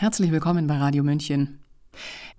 Herzlich 0.00 0.32
willkommen 0.32 0.66
bei 0.66 0.78
Radio 0.78 1.04
München. 1.04 1.58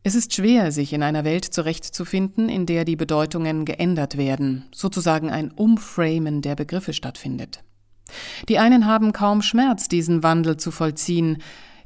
Es 0.01 0.15
ist 0.15 0.33
schwer, 0.33 0.71
sich 0.71 0.93
in 0.93 1.03
einer 1.03 1.23
Welt 1.23 1.45
zurechtzufinden, 1.45 2.49
in 2.49 2.65
der 2.65 2.85
die 2.85 2.95
Bedeutungen 2.95 3.65
geändert 3.65 4.17
werden, 4.17 4.65
sozusagen 4.73 5.29
ein 5.29 5.51
Umframen 5.51 6.41
der 6.41 6.55
Begriffe 6.55 6.91
stattfindet. 6.91 7.63
Die 8.49 8.57
einen 8.57 8.87
haben 8.87 9.13
kaum 9.13 9.43
Schmerz, 9.43 9.87
diesen 9.87 10.23
Wandel 10.23 10.57
zu 10.57 10.71
vollziehen, 10.71 11.37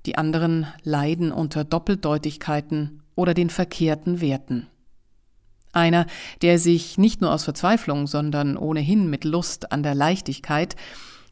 die 0.05 0.17
anderen 0.17 0.65
leiden 0.83 1.33
unter 1.33 1.65
Doppeldeutigkeiten 1.65 3.03
oder 3.15 3.33
den 3.33 3.49
verkehrten 3.49 4.21
Werten. 4.21 4.67
Einer, 5.73 6.05
der 6.41 6.57
sich 6.57 6.97
nicht 6.97 7.19
nur 7.19 7.33
aus 7.33 7.43
Verzweiflung, 7.43 8.07
sondern 8.07 8.55
ohnehin 8.55 9.09
mit 9.09 9.25
Lust 9.25 9.73
an 9.73 9.83
der 9.83 9.93
Leichtigkeit 9.93 10.77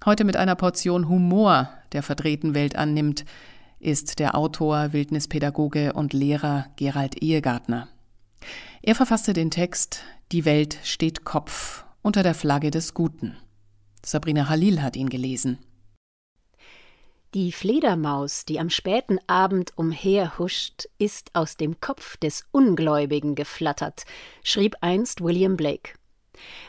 heute 0.04 0.26
mit 0.26 0.36
einer 0.36 0.56
Portion 0.56 1.08
Humor 1.08 1.70
der 1.94 2.04
verdrehten 2.04 2.56
Welt 2.56 2.76
annimmt, 2.76 3.24
ist 3.84 4.20
der 4.20 4.36
Autor, 4.36 4.94
Wildnispädagoge 4.94 5.94
und 5.94 6.14
Lehrer 6.14 6.68
Gerald 6.76 7.22
Ehegartner. 7.22 7.90
Er 8.82 8.96
verfasste 8.96 9.34
den 9.34 9.52
Text 9.52 10.04
Die 10.32 10.46
Welt 10.46 10.80
steht 10.84 11.24
Kopf 11.24 11.86
unter 12.02 12.24
der 12.24 12.34
Flagge 12.34 12.72
des 12.72 12.94
Guten. 12.94 13.38
Sabrina 14.06 14.50
Halil 14.50 14.82
hat 14.82 14.96
ihn 14.96 15.10
gelesen. 15.10 15.60
Die 17.34 17.52
Fledermaus, 17.52 18.46
die 18.46 18.60
am 18.60 18.70
späten 18.70 19.18
Abend 19.26 19.76
umherhuscht, 19.76 20.88
ist 21.00 21.32
aus 21.34 21.58
dem 21.58 21.80
Kopf 21.80 22.18
des 22.18 22.46
Ungläubigen 22.52 23.34
geflattert, 23.34 24.04
schrieb 24.44 24.76
einst 24.82 25.22
William 25.22 25.58
Blake. 25.58 25.94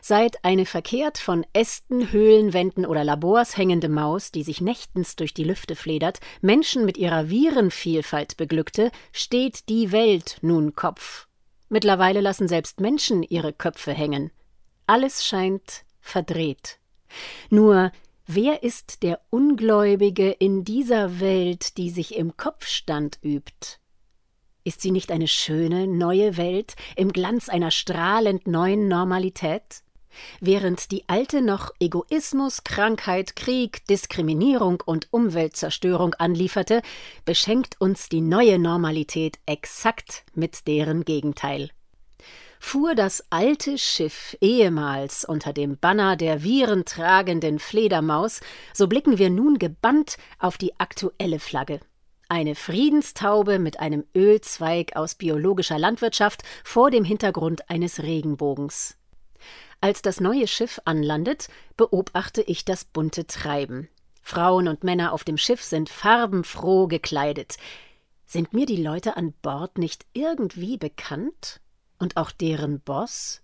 Seit 0.01 0.45
eine 0.45 0.67
verkehrt 0.67 1.19
von 1.19 1.47
Ästen, 1.53 2.13
Höhlenwänden 2.13 2.87
oder 2.87 3.05
Labors 3.05 3.57
hängende 3.57 3.89
Maus, 3.89 4.31
die 4.31 4.43
sich 4.43 4.61
nächtens 4.61 5.17
durch 5.17 5.35
die 5.35 5.45
Lüfte 5.45 5.77
fledert, 5.77 6.21
Menschen 6.41 6.85
mit 6.85 6.97
ihrer 6.97 7.31
Virenvielfalt 7.31 8.37
beglückte, 8.37 8.91
steht 9.13 9.69
die 9.69 9.93
Welt 9.93 10.39
nun 10.43 10.75
Kopf. 10.75 11.27
Mittlerweile 11.69 12.21
lassen 12.21 12.49
selbst 12.49 12.81
Menschen 12.81 13.23
ihre 13.23 13.53
Köpfe 13.53 13.93
hängen. 13.93 14.31
Alles 14.87 15.25
scheint 15.25 15.85
verdreht. 16.01 16.79
Nur 17.51 17.91
wer 18.27 18.63
ist 18.63 19.03
der 19.03 19.21
Ungläubige 19.31 20.31
in 20.31 20.65
dieser 20.65 21.21
Welt, 21.21 21.79
die 21.79 21.91
sich 21.91 22.17
im 22.17 22.37
Kopfstand 22.37 23.19
übt? 23.23 23.79
Ist 24.67 24.81
sie 24.81 24.93
nicht 24.93 25.13
eine 25.13 25.29
schöne, 25.29 25.87
neue 25.87 26.39
Welt 26.39 26.75
im 26.97 27.13
Glanz 27.13 27.51
einer 27.51 27.71
strahlend 27.71 28.47
neuen 28.47 28.89
Normalität? 28.89 29.83
Während 30.41 30.91
die 30.91 31.05
alte 31.07 31.43
noch 31.43 31.71
Egoismus, 31.81 32.65
Krankheit, 32.65 33.37
Krieg, 33.37 33.85
Diskriminierung 33.89 34.83
und 34.87 35.09
Umweltzerstörung 35.11 36.15
anlieferte, 36.15 36.81
beschenkt 37.27 37.79
uns 37.79 38.09
die 38.09 38.23
neue 38.23 38.59
Normalität 38.59 39.39
exakt 39.45 40.25
mit 40.35 40.67
deren 40.67 41.05
Gegenteil. 41.05 41.69
Fuhr 42.59 42.95
das 42.95 43.23
alte 43.29 43.77
Schiff 43.77 44.35
ehemals 44.41 45.27
unter 45.27 45.53
dem 45.53 45.77
Banner 45.77 46.17
der 46.17 46.43
virentragenden 46.43 47.59
Fledermaus, 47.59 48.41
so 48.73 48.87
blicken 48.87 49.19
wir 49.19 49.29
nun 49.29 49.59
gebannt 49.59 50.17
auf 50.39 50.57
die 50.57 50.81
aktuelle 50.81 51.39
Flagge. 51.39 51.81
Eine 52.29 52.55
Friedenstaube 52.55 53.59
mit 53.59 53.81
einem 53.81 54.05
Ölzweig 54.15 54.97
aus 54.97 55.15
biologischer 55.15 55.79
Landwirtschaft 55.79 56.43
vor 56.65 56.91
dem 56.91 57.05
Hintergrund 57.05 57.69
eines 57.69 58.03
Regenbogens. 58.03 58.97
Als 59.81 60.01
das 60.01 60.21
neue 60.21 60.49
Schiff 60.49 60.81
anlandet, 60.87 61.49
beobachte 61.77 62.41
ich 62.41 62.65
das 62.65 62.85
bunte 62.85 63.27
Treiben. 63.27 63.89
Frauen 64.23 64.69
und 64.69 64.85
Männer 64.85 65.13
auf 65.13 65.25
dem 65.25 65.37
Schiff 65.37 65.63
sind 65.63 65.91
farbenfroh 65.91 66.87
gekleidet. 66.87 67.57
Sind 68.25 68.55
mir 68.55 68.65
die 68.65 68.83
Leute 68.83 69.19
an 69.19 69.35
Bord 69.43 69.77
nicht 69.77 70.07
irgendwie 70.15 70.79
bekannt? 70.79 71.61
Und 71.99 72.17
auch 72.17 72.31
deren 72.31 72.81
Boss? 72.81 73.43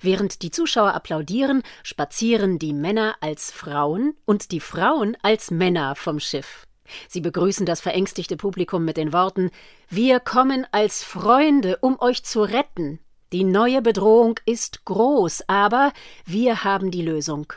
Während 0.00 0.42
die 0.42 0.50
Zuschauer 0.50 0.94
applaudieren, 0.94 1.62
spazieren 1.84 2.58
die 2.58 2.72
Männer 2.72 3.14
als 3.20 3.52
Frauen 3.52 4.16
und 4.24 4.50
die 4.50 4.60
Frauen 4.60 5.16
als 5.22 5.52
Männer 5.52 5.94
vom 5.94 6.18
Schiff. 6.18 6.66
Sie 7.08 7.20
begrüßen 7.20 7.66
das 7.66 7.80
verängstigte 7.80 8.36
Publikum 8.36 8.84
mit 8.84 8.96
den 8.96 9.12
Worten 9.12 9.50
Wir 9.88 10.20
kommen 10.20 10.66
als 10.72 11.02
Freunde, 11.02 11.78
um 11.80 12.00
euch 12.00 12.24
zu 12.24 12.42
retten. 12.42 12.98
Die 13.32 13.44
neue 13.44 13.82
Bedrohung 13.82 14.38
ist 14.46 14.84
groß, 14.84 15.48
aber 15.48 15.92
wir 16.24 16.64
haben 16.64 16.90
die 16.90 17.02
Lösung. 17.02 17.52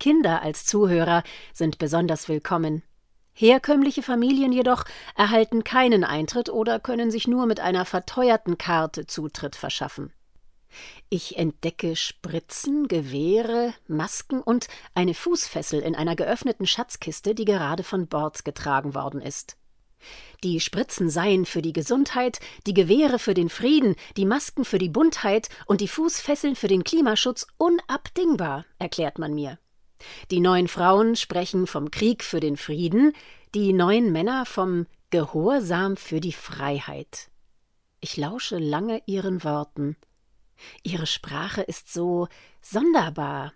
Kinder 0.00 0.42
als 0.42 0.66
Zuhörer 0.66 1.22
sind 1.52 1.78
besonders 1.78 2.28
willkommen. 2.28 2.82
Herkömmliche 3.34 4.02
Familien 4.02 4.52
jedoch 4.52 4.84
erhalten 5.16 5.64
keinen 5.64 6.04
Eintritt 6.04 6.50
oder 6.50 6.80
können 6.80 7.10
sich 7.10 7.28
nur 7.28 7.46
mit 7.46 7.60
einer 7.60 7.84
verteuerten 7.84 8.58
Karte 8.58 9.06
Zutritt 9.06 9.56
verschaffen. 9.56 10.12
Ich 11.08 11.36
entdecke 11.36 11.96
Spritzen, 11.96 12.88
Gewehre, 12.88 13.74
Masken 13.88 14.40
und 14.40 14.68
eine 14.94 15.14
Fußfessel 15.14 15.80
in 15.80 15.94
einer 15.94 16.16
geöffneten 16.16 16.66
Schatzkiste, 16.66 17.34
die 17.34 17.44
gerade 17.44 17.82
von 17.82 18.06
Bord 18.06 18.44
getragen 18.44 18.94
worden 18.94 19.20
ist. 19.20 19.56
Die 20.42 20.58
Spritzen 20.60 21.10
seien 21.10 21.46
für 21.46 21.62
die 21.62 21.72
Gesundheit, 21.72 22.40
die 22.66 22.74
Gewehre 22.74 23.18
für 23.18 23.34
den 23.34 23.48
Frieden, 23.48 23.94
die 24.16 24.24
Masken 24.24 24.64
für 24.64 24.78
die 24.78 24.88
Buntheit 24.88 25.48
und 25.66 25.80
die 25.80 25.88
Fußfesseln 25.88 26.56
für 26.56 26.68
den 26.68 26.84
Klimaschutz 26.84 27.46
unabdingbar, 27.58 28.64
erklärt 28.78 29.18
man 29.18 29.34
mir. 29.34 29.58
Die 30.30 30.40
neuen 30.40 30.66
Frauen 30.66 31.14
sprechen 31.14 31.66
vom 31.68 31.90
Krieg 31.90 32.24
für 32.24 32.40
den 32.40 32.56
Frieden, 32.56 33.12
die 33.54 33.72
neuen 33.72 34.10
Männer 34.10 34.46
vom 34.46 34.86
Gehorsam 35.10 35.96
für 35.96 36.20
die 36.20 36.32
Freiheit. 36.32 37.28
Ich 38.00 38.16
lausche 38.16 38.58
lange 38.58 39.02
ihren 39.06 39.44
Worten. 39.44 39.96
Ihre 40.82 41.06
Sprache 41.06 41.62
ist 41.62 41.92
so 41.92 42.28
sonderbar. 42.60 43.52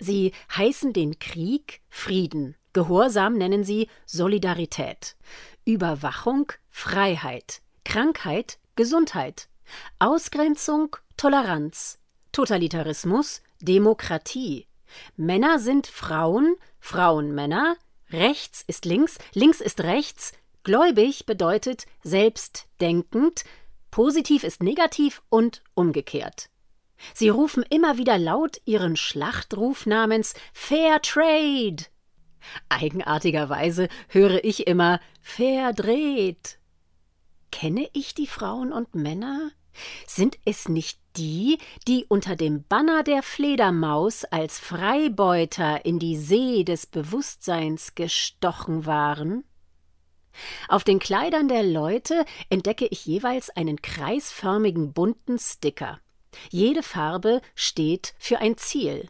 Sie 0.00 0.32
heißen 0.56 0.92
den 0.92 1.18
Krieg 1.18 1.80
Frieden, 1.88 2.56
Gehorsam 2.72 3.34
nennen 3.34 3.64
sie 3.64 3.88
Solidarität, 4.06 5.16
Überwachung 5.64 6.52
Freiheit, 6.68 7.62
Krankheit 7.84 8.58
Gesundheit, 8.76 9.48
Ausgrenzung 9.98 10.96
Toleranz, 11.16 11.98
Totalitarismus 12.32 13.42
Demokratie. 13.60 14.66
Männer 15.16 15.58
sind 15.58 15.86
Frauen, 15.86 16.56
Frauen 16.78 17.34
Männer, 17.34 17.76
rechts 18.10 18.64
ist 18.66 18.84
links, 18.84 19.18
links 19.34 19.60
ist 19.60 19.82
rechts, 19.82 20.32
gläubig 20.62 21.26
bedeutet 21.26 21.86
selbstdenkend, 22.02 23.44
Positiv 23.90 24.44
ist 24.44 24.62
negativ 24.62 25.22
und 25.28 25.62
umgekehrt. 25.74 26.50
Sie 27.14 27.28
rufen 27.28 27.64
immer 27.70 27.98
wieder 27.98 28.18
laut 28.18 28.60
ihren 28.64 28.96
Schlachtruf 28.96 29.86
namens 29.86 30.34
Fair 30.52 31.00
Trade. 31.00 31.84
Eigenartigerweise 32.68 33.88
höre 34.08 34.44
ich 34.44 34.66
immer 34.66 35.00
verdreht. 35.20 36.58
Kenne 37.50 37.88
ich 37.92 38.14
die 38.14 38.26
Frauen 38.26 38.72
und 38.72 38.94
Männer? 38.94 39.50
Sind 40.06 40.38
es 40.44 40.68
nicht 40.68 41.00
die, 41.16 41.58
die 41.86 42.04
unter 42.08 42.36
dem 42.36 42.64
Banner 42.64 43.02
der 43.02 43.22
Fledermaus 43.22 44.24
als 44.24 44.58
Freibeuter 44.58 45.84
in 45.84 45.98
die 45.98 46.16
See 46.16 46.64
des 46.64 46.86
Bewusstseins 46.86 47.94
gestochen 47.94 48.86
waren? 48.86 49.44
Auf 50.68 50.84
den 50.84 50.98
Kleidern 50.98 51.48
der 51.48 51.62
Leute 51.62 52.24
entdecke 52.48 52.86
ich 52.86 53.06
jeweils 53.06 53.50
einen 53.50 53.82
kreisförmigen 53.82 54.92
bunten 54.92 55.38
Sticker. 55.38 56.00
Jede 56.50 56.82
Farbe 56.82 57.40
steht 57.54 58.14
für 58.18 58.38
ein 58.38 58.56
Ziel. 58.56 59.08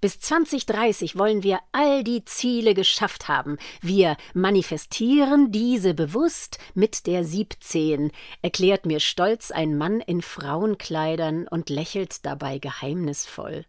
Bis 0.00 0.18
2030 0.18 1.18
wollen 1.18 1.42
wir 1.42 1.60
all 1.72 2.04
die 2.04 2.24
Ziele 2.24 2.74
geschafft 2.74 3.28
haben. 3.28 3.58
Wir 3.80 4.16
manifestieren 4.32 5.52
diese 5.52 5.94
bewusst 5.94 6.58
mit 6.74 7.06
der 7.06 7.24
17, 7.24 8.10
erklärt 8.42 8.86
mir 8.86 9.00
stolz 9.00 9.50
ein 9.50 9.76
Mann 9.76 10.00
in 10.00 10.22
Frauenkleidern 10.22 11.46
und 11.48 11.68
lächelt 11.68 12.24
dabei 12.24 12.58
geheimnisvoll. 12.58 13.66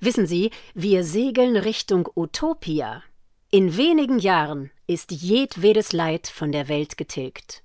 Wissen 0.00 0.26
Sie, 0.26 0.50
wir 0.74 1.04
segeln 1.04 1.56
Richtung 1.56 2.08
Utopia. 2.14 3.02
In 3.50 3.78
wenigen 3.78 4.18
Jahren 4.18 4.70
ist 4.86 5.10
jedwedes 5.10 5.94
Leid 5.94 6.26
von 6.26 6.52
der 6.52 6.68
Welt 6.68 6.98
getilgt. 6.98 7.62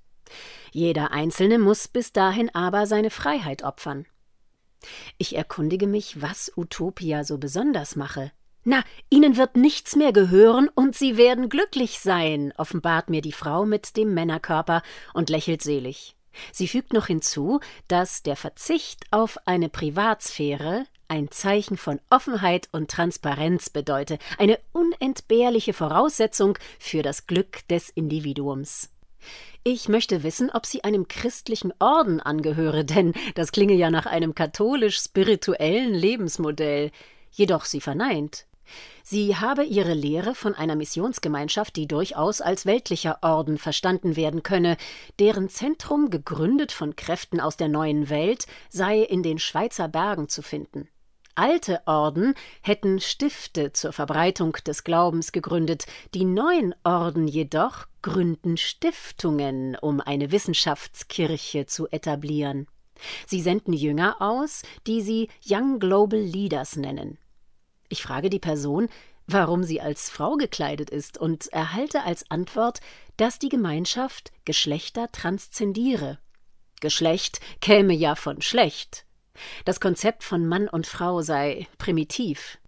Jeder 0.72 1.10
Einzelne 1.10 1.58
muss 1.58 1.88
bis 1.88 2.10
dahin 2.10 2.48
aber 2.54 2.86
seine 2.86 3.10
Freiheit 3.10 3.64
opfern. 3.64 4.06
Ich 5.18 5.36
erkundige 5.36 5.86
mich, 5.86 6.22
was 6.22 6.50
Utopia 6.56 7.22
so 7.22 7.36
besonders 7.36 7.96
mache. 7.96 8.32
Na, 8.64 8.82
Ihnen 9.10 9.36
wird 9.36 9.58
nichts 9.58 9.94
mehr 9.94 10.14
gehören 10.14 10.70
und 10.74 10.96
Sie 10.96 11.18
werden 11.18 11.50
glücklich 11.50 11.98
sein, 12.00 12.54
offenbart 12.56 13.10
mir 13.10 13.20
die 13.20 13.32
Frau 13.32 13.66
mit 13.66 13.98
dem 13.98 14.14
Männerkörper 14.14 14.82
und 15.12 15.28
lächelt 15.28 15.60
selig. 15.60 16.16
Sie 16.52 16.68
fügt 16.68 16.92
noch 16.92 17.06
hinzu, 17.06 17.60
dass 17.88 18.22
der 18.22 18.36
Verzicht 18.36 19.04
auf 19.10 19.38
eine 19.46 19.68
Privatsphäre 19.68 20.86
ein 21.08 21.30
Zeichen 21.30 21.76
von 21.76 22.00
Offenheit 22.10 22.68
und 22.72 22.90
Transparenz 22.90 23.70
bedeute, 23.70 24.18
eine 24.38 24.58
unentbehrliche 24.72 25.72
Voraussetzung 25.72 26.58
für 26.78 27.02
das 27.02 27.26
Glück 27.26 27.66
des 27.68 27.90
Individuums. 27.90 28.90
Ich 29.62 29.88
möchte 29.88 30.22
wissen, 30.22 30.50
ob 30.50 30.66
sie 30.66 30.84
einem 30.84 31.08
christlichen 31.08 31.72
Orden 31.78 32.20
angehöre, 32.20 32.84
denn 32.84 33.12
das 33.34 33.52
klinge 33.52 33.74
ja 33.74 33.90
nach 33.90 34.06
einem 34.06 34.34
katholisch-spirituellen 34.34 35.94
Lebensmodell. 35.94 36.90
Jedoch 37.30 37.64
sie 37.64 37.80
verneint. 37.80 38.46
Sie 39.02 39.36
habe 39.36 39.64
ihre 39.64 39.94
Lehre 39.94 40.34
von 40.34 40.54
einer 40.54 40.76
Missionsgemeinschaft, 40.76 41.76
die 41.76 41.86
durchaus 41.86 42.40
als 42.40 42.66
weltlicher 42.66 43.18
Orden 43.22 43.58
verstanden 43.58 44.16
werden 44.16 44.42
könne, 44.42 44.76
deren 45.18 45.48
Zentrum, 45.48 46.10
gegründet 46.10 46.72
von 46.72 46.96
Kräften 46.96 47.40
aus 47.40 47.56
der 47.56 47.68
neuen 47.68 48.08
Welt, 48.08 48.46
sei 48.70 49.00
in 49.00 49.22
den 49.22 49.38
Schweizer 49.38 49.88
Bergen 49.88 50.28
zu 50.28 50.42
finden. 50.42 50.88
Alte 51.36 51.82
Orden 51.86 52.34
hätten 52.62 53.00
Stifte 53.00 53.72
zur 53.72 53.92
Verbreitung 53.92 54.56
des 54.66 54.84
Glaubens 54.84 55.32
gegründet, 55.32 55.86
die 56.14 56.24
neuen 56.24 56.76
Orden 56.84 57.26
jedoch 57.26 57.86
gründen 58.02 58.56
Stiftungen, 58.56 59.76
um 59.76 60.00
eine 60.00 60.30
Wissenschaftskirche 60.30 61.66
zu 61.66 61.88
etablieren. 61.88 62.68
Sie 63.26 63.40
senden 63.40 63.72
Jünger 63.72 64.22
aus, 64.22 64.62
die 64.86 65.00
sie 65.00 65.28
Young 65.44 65.80
Global 65.80 66.20
Leaders 66.20 66.76
nennen. 66.76 67.18
Ich 67.88 68.02
frage 68.02 68.30
die 68.30 68.38
Person, 68.38 68.88
warum 69.26 69.64
sie 69.64 69.80
als 69.80 70.10
Frau 70.10 70.36
gekleidet 70.36 70.90
ist 70.90 71.18
und 71.18 71.48
erhalte 71.48 72.04
als 72.04 72.30
Antwort, 72.30 72.80
dass 73.16 73.38
die 73.38 73.48
Gemeinschaft 73.48 74.32
Geschlechter 74.44 75.10
transzendiere. 75.12 76.18
Geschlecht 76.80 77.40
käme 77.60 77.94
ja 77.94 78.14
von 78.14 78.42
schlecht. 78.42 79.06
Das 79.64 79.80
Konzept 79.80 80.22
von 80.22 80.46
Mann 80.46 80.68
und 80.68 80.86
Frau 80.86 81.22
sei 81.22 81.66
primitiv. 81.78 82.58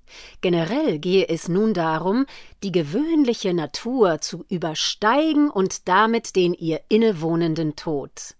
Generell 0.40 0.98
gehe 0.98 1.28
es 1.28 1.48
nun 1.48 1.74
darum, 1.74 2.26
die 2.62 2.72
gewöhnliche 2.72 3.52
Natur 3.52 4.20
zu 4.20 4.44
übersteigen 4.48 5.50
und 5.50 5.88
damit 5.88 6.36
den 6.36 6.54
ihr 6.54 6.80
innewohnenden 6.88 7.76
Tod. 7.76 8.36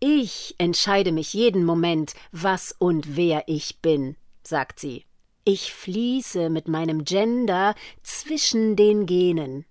Ich 0.00 0.54
entscheide 0.58 1.12
mich 1.12 1.32
jeden 1.32 1.64
Moment, 1.64 2.14
was 2.30 2.74
und 2.78 3.16
wer 3.16 3.44
ich 3.46 3.78
bin, 3.80 4.16
sagt 4.42 4.80
sie. 4.80 5.04
Ich 5.44 5.72
fließe 5.72 6.50
mit 6.50 6.68
meinem 6.68 7.04
Gender 7.04 7.74
zwischen 8.04 8.76
den 8.76 9.06
Genen. 9.06 9.64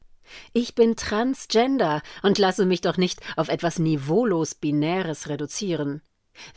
Ich 0.52 0.76
bin 0.76 0.98
transgender 0.98 2.02
und 2.24 2.38
lasse 2.38 2.66
mich 2.66 2.82
doch 2.82 2.98
nicht 2.98 3.22
auf 3.38 3.48
etwas 3.48 3.80
niveaulos 3.80 4.56
Binäres 4.56 5.30
reduzieren. 5.30 6.02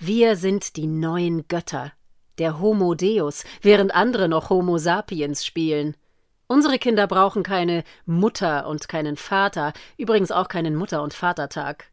Wir 0.01 0.35
sind 0.35 0.75
die 0.75 0.89
neuen 0.89 1.47
Götter, 1.47 1.93
der 2.39 2.59
Homo 2.59 2.97
Deus, 2.97 3.45
während 3.63 3.95
andere 3.95 4.29
noch 4.29 4.51
Homo 4.51 4.79
sapiens 4.79 5.47
spielen. 5.47 5.97
Unsere 6.49 6.81
Kinder 6.81 7.07
brauchen 7.07 7.45
keine 7.45 7.85
Mutter 8.07 8.67
und 8.67 8.89
keinen 8.89 9.17
Vater, 9.17 9.75
übrigens 9.97 10.33
auch 10.33 10.49
keinen 10.49 10.75
Mutter- 10.75 11.03
und 11.05 11.15
Vatertag. 11.15 11.93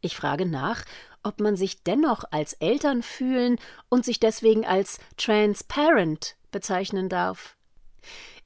Ich 0.00 0.16
frage 0.16 0.46
nach, 0.46 0.84
ob 1.22 1.40
man 1.40 1.56
sich 1.56 1.82
dennoch 1.82 2.24
als 2.30 2.54
Eltern 2.54 3.02
fühlen 3.02 3.58
und 3.88 4.04
sich 4.04 4.20
deswegen 4.20 4.64
als 4.64 4.98
transparent 5.16 6.36
bezeichnen 6.50 7.08
darf. 7.08 7.56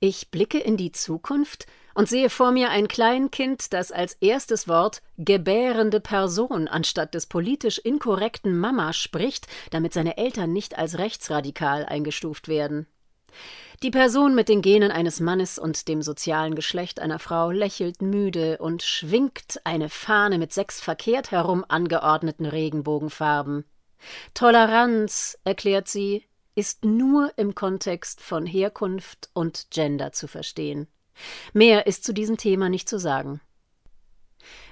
Ich 0.00 0.31
blicke 0.31 0.59
in 0.59 0.76
die 0.76 0.93
Zukunft 0.93 1.67
und 1.94 2.09
sehe 2.09 2.29
vor 2.29 2.50
mir 2.50 2.71
ein 2.71 2.88
Kleinkind, 2.88 3.73
das 3.73 3.93
als 3.93 4.15
erstes 4.15 4.69
Wort 4.69 5.00
gebärende 5.17 6.00
Person 6.00 6.69
anstatt 6.69 7.15
des 7.15 7.26
politisch 7.26 7.79
inkorrekten 7.79 8.59
Mama 8.59 8.93
spricht, 8.93 9.47
damit 9.70 9.93
seine 9.93 10.17
Eltern 10.17 10.53
nicht 10.53 10.77
als 10.77 10.99
rechtsradikal 10.99 11.87
eingestuft 11.87 12.49
werden. 12.49 12.87
Die 13.83 13.91
Person 13.91 14.35
mit 14.35 14.49
den 14.49 14.63
Genen 14.63 14.91
eines 14.91 15.21
Mannes 15.21 15.59
und 15.59 15.89
dem 15.89 16.01
sozialen 16.01 16.55
Geschlecht 16.55 17.01
einer 17.01 17.19
Frau 17.19 17.51
lächelt 17.51 18.01
müde 18.01 18.59
und 18.59 18.83
schwingt 18.83 19.61
eine 19.65 19.89
Fahne 19.89 20.39
mit 20.39 20.53
sechs 20.53 20.81
verkehrt 20.81 21.31
herum 21.31 21.65
angeordneten 21.69 22.47
Regenbogenfarben. 22.47 23.65
Toleranz, 24.33 25.39
erklärt 25.45 25.89
sie, 25.89 26.25
ist 26.55 26.85
nur 26.85 27.33
im 27.37 27.55
Kontext 27.55 28.21
von 28.21 28.47
Herkunft 28.47 29.29
und 29.33 29.67
Gender 29.71 30.13
zu 30.13 30.29
verstehen. 30.29 30.87
Mehr 31.53 31.87
ist 31.87 32.05
zu 32.05 32.13
diesem 32.13 32.37
Thema 32.37 32.69
nicht 32.69 32.89
zu 32.89 32.99
sagen. 32.99 33.41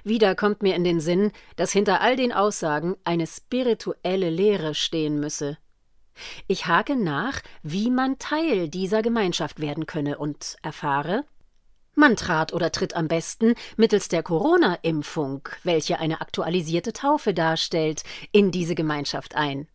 Wieder 0.03 0.35
kommt 0.35 0.61
mir 0.61 0.75
in 0.75 0.83
den 0.83 0.99
Sinn, 0.99 1.31
dass 1.55 1.71
hinter 1.71 2.01
all 2.01 2.15
den 2.15 2.31
Aussagen 2.31 2.95
eine 3.03 3.27
spirituelle 3.27 4.29
Lehre 4.29 4.75
stehen 4.75 5.19
müsse. 5.19 5.57
Ich 6.47 6.67
hake 6.67 6.95
nach, 6.95 7.41
wie 7.63 7.89
man 7.89 8.19
Teil 8.19 8.69
dieser 8.69 9.01
Gemeinschaft 9.01 9.59
werden 9.59 9.85
könne 9.85 10.17
und 10.17 10.57
erfahre, 10.61 11.25
man 11.95 12.15
trat 12.15 12.53
oder 12.53 12.71
tritt 12.71 12.95
am 12.95 13.07
besten 13.07 13.53
mittels 13.77 14.07
der 14.07 14.23
Corona-Impfung, 14.23 15.47
welche 15.63 15.99
eine 15.99 16.21
aktualisierte 16.21 16.91
Taufe 16.91 17.35
darstellt, 17.35 18.03
in 18.31 18.51
diese 18.51 18.73
Gemeinschaft 18.73 19.35
ein. 19.35 19.67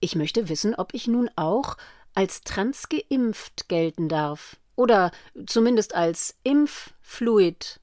Ich 0.00 0.14
möchte 0.14 0.48
wissen, 0.50 0.74
ob 0.74 0.92
ich 0.92 1.06
nun 1.06 1.30
auch 1.34 1.76
als 2.14 2.42
transgeimpft 2.42 3.68
gelten 3.68 4.08
darf 4.08 4.58
oder 4.76 5.10
zumindest 5.46 5.94
als 5.94 6.36
Impffluid. 6.44 7.80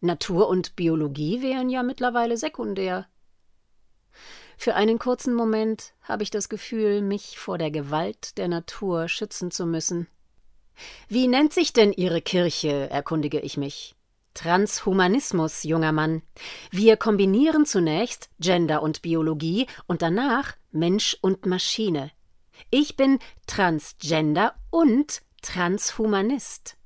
Natur 0.00 0.48
und 0.48 0.76
Biologie 0.76 1.42
wären 1.42 1.68
ja 1.68 1.82
mittlerweile 1.82 2.36
sekundär. 2.36 3.06
Für 4.62 4.74
einen 4.74 4.98
kurzen 4.98 5.32
Moment 5.32 5.94
habe 6.02 6.22
ich 6.22 6.30
das 6.30 6.50
Gefühl, 6.50 7.00
mich 7.00 7.38
vor 7.38 7.56
der 7.56 7.70
Gewalt 7.70 8.36
der 8.36 8.46
Natur 8.46 9.08
schützen 9.08 9.50
zu 9.50 9.64
müssen. 9.64 10.06
Wie 11.08 11.28
nennt 11.28 11.54
sich 11.54 11.72
denn 11.72 11.94
Ihre 11.94 12.20
Kirche? 12.20 12.90
erkundige 12.90 13.40
ich 13.40 13.56
mich. 13.56 13.94
Transhumanismus, 14.34 15.62
junger 15.62 15.92
Mann. 15.92 16.20
Wir 16.70 16.98
kombinieren 16.98 17.64
zunächst 17.64 18.28
Gender 18.38 18.82
und 18.82 19.00
Biologie 19.00 19.66
und 19.86 20.02
danach 20.02 20.56
Mensch 20.72 21.16
und 21.22 21.46
Maschine. 21.46 22.10
Ich 22.68 22.98
bin 22.98 23.18
Transgender 23.46 24.54
und 24.68 25.22
Transhumanist. 25.40 26.76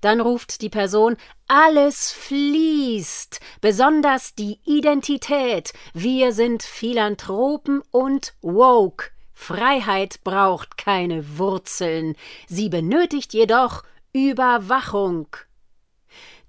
Dann 0.00 0.20
ruft 0.20 0.62
die 0.62 0.68
Person 0.68 1.16
Alles 1.48 2.12
fließt, 2.12 3.40
besonders 3.60 4.34
die 4.34 4.58
Identität. 4.64 5.72
Wir 5.94 6.32
sind 6.32 6.62
Philanthropen 6.62 7.82
und 7.90 8.34
woke. 8.42 9.10
Freiheit 9.32 10.24
braucht 10.24 10.78
keine 10.78 11.38
Wurzeln, 11.38 12.16
sie 12.48 12.70
benötigt 12.70 13.34
jedoch 13.34 13.82
Überwachung. 14.12 15.28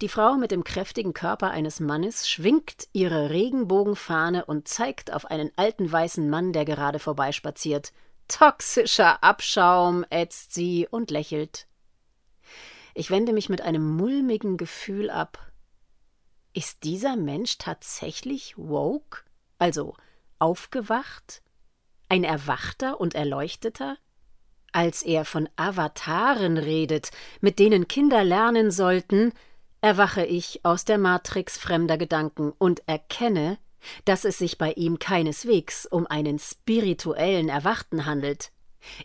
Die 0.01 0.09
Frau 0.09 0.35
mit 0.35 0.51
dem 0.51 0.63
kräftigen 0.63 1.13
Körper 1.13 1.51
eines 1.51 1.79
Mannes 1.79 2.29
schwingt 2.29 2.87
ihre 2.93 3.29
Regenbogenfahne 3.29 4.45
und 4.45 4.67
zeigt 4.67 5.11
auf 5.11 5.25
einen 5.25 5.51
alten 5.55 5.91
weißen 5.91 6.29
Mann, 6.29 6.53
der 6.53 6.65
gerade 6.65 6.99
vorbeispaziert. 6.99 7.91
Toxischer 8.27 9.23
Abschaum, 9.23 10.05
ätzt 10.09 10.53
sie 10.53 10.87
und 10.89 11.11
lächelt. 11.11 11.67
Ich 12.97 13.11
wende 13.11 13.31
mich 13.31 13.47
mit 13.47 13.61
einem 13.61 13.95
mulmigen 13.95 14.57
Gefühl 14.57 15.11
ab. 15.11 15.51
Ist 16.53 16.83
dieser 16.83 17.15
Mensch 17.15 17.59
tatsächlich 17.59 18.55
woke? 18.57 19.19
Also 19.59 19.95
aufgewacht? 20.39 21.43
Ein 22.09 22.23
Erwachter 22.23 22.99
und 22.99 23.13
Erleuchteter? 23.13 23.97
Als 24.71 25.03
er 25.03 25.25
von 25.25 25.47
Avataren 25.57 26.57
redet, 26.57 27.11
mit 27.39 27.59
denen 27.59 27.87
Kinder 27.87 28.23
lernen 28.23 28.71
sollten, 28.71 29.31
erwache 29.81 30.25
ich 30.25 30.61
aus 30.65 30.83
der 30.83 30.97
Matrix 30.97 31.59
fremder 31.59 31.99
Gedanken 31.99 32.51
und 32.57 32.81
erkenne, 32.87 33.59
dass 34.05 34.25
es 34.25 34.39
sich 34.39 34.57
bei 34.57 34.71
ihm 34.71 34.97
keineswegs 34.97 35.85
um 35.85 36.07
einen 36.07 36.39
spirituellen 36.39 37.49
Erwachten 37.49 38.07
handelt. 38.07 38.51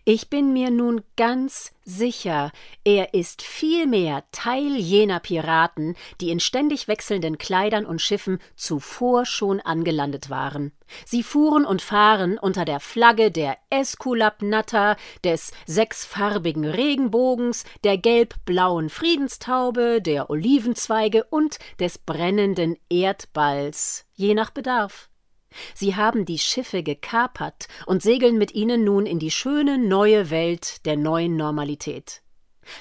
Ich 0.05 0.31
bin 0.31 0.52
mir 0.52 0.71
nun 0.71 1.02
ganz 1.17 1.73
sicher, 1.85 2.52
er 2.85 3.14
ist 3.14 3.43
vielmehr 3.43 4.25
Teil 4.31 4.76
jener 4.76 5.21
Piraten, 5.21 5.97
die 6.21 6.31
in 6.31 6.41
ständig 6.41 6.88
wechselnden 6.88 7.38
Kleidern 7.38 7.87
und 7.87 8.00
Schiffen 8.00 8.38
zuvor 8.55 9.26
schon 9.26 9.61
angelandet 9.61 10.31
waren. 10.31 10.73
Sie 11.05 11.23
fuhren 11.23 11.64
und 11.64 11.83
fahren 11.83 12.38
unter 12.38 12.64
der 12.64 12.81
Flagge 12.81 13.31
der 13.31 13.57
Esculapnatter, 13.71 14.97
des 15.25 15.52
sechsfarbigen 15.67 16.64
Regenbogens, 16.64 17.64
der 17.85 17.99
gelb-blauen 17.99 18.91
Friedenstaube, 18.91 20.00
der 20.02 20.31
Olivenzweige 20.31 21.25
und 21.25 21.59
des 21.81 21.99
brennenden 21.99 22.76
Erdballs, 22.88 24.07
je 24.14 24.35
nach 24.35 24.50
Bedarf. 24.50 25.09
Sie 25.75 25.97
haben 25.97 26.25
die 26.25 26.38
Schiffe 26.38 26.82
gekapert 26.82 27.68
und 27.87 28.02
segeln 28.02 28.38
mit 28.38 28.54
ihnen 28.54 28.85
nun 28.85 29.06
in 29.06 29.18
die 29.18 29.30
schöne 29.30 29.78
neue 29.78 30.30
Welt 30.30 30.85
der 30.87 30.97
neuen 30.97 31.37
Normalität. 31.37 32.23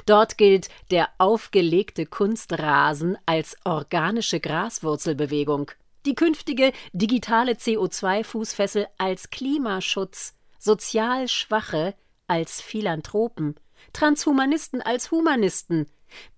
Dort 0.05 0.37
gilt 0.37 0.69
der 0.91 1.09
aufgelegte 1.17 2.05
Kunstrasen 2.05 3.17
als 3.25 3.57
organische 3.63 4.39
Graswurzelbewegung, 4.39 5.71
die 6.05 6.15
künftige 6.15 6.71
digitale 6.93 7.53
CO2-Fußfessel 7.53 8.87
als 8.97 9.29
Klimaschutz, 9.29 10.35
sozial 10.59 11.27
Schwache 11.27 11.95
als 12.27 12.61
Philanthropen, 12.61 13.55
Transhumanisten 13.93 14.81
als 14.81 15.11
Humanisten, 15.11 15.87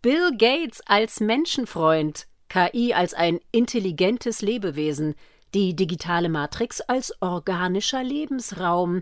Bill 0.01 0.31
Gates 0.37 0.81
als 0.85 1.19
Menschenfreund, 1.19 2.27
KI 2.49 2.93
als 2.93 3.13
ein 3.13 3.39
intelligentes 3.51 4.41
Lebewesen, 4.41 5.15
die 5.53 5.75
digitale 5.75 6.29
Matrix 6.29 6.81
als 6.81 7.13
organischer 7.21 8.03
Lebensraum, 8.03 9.01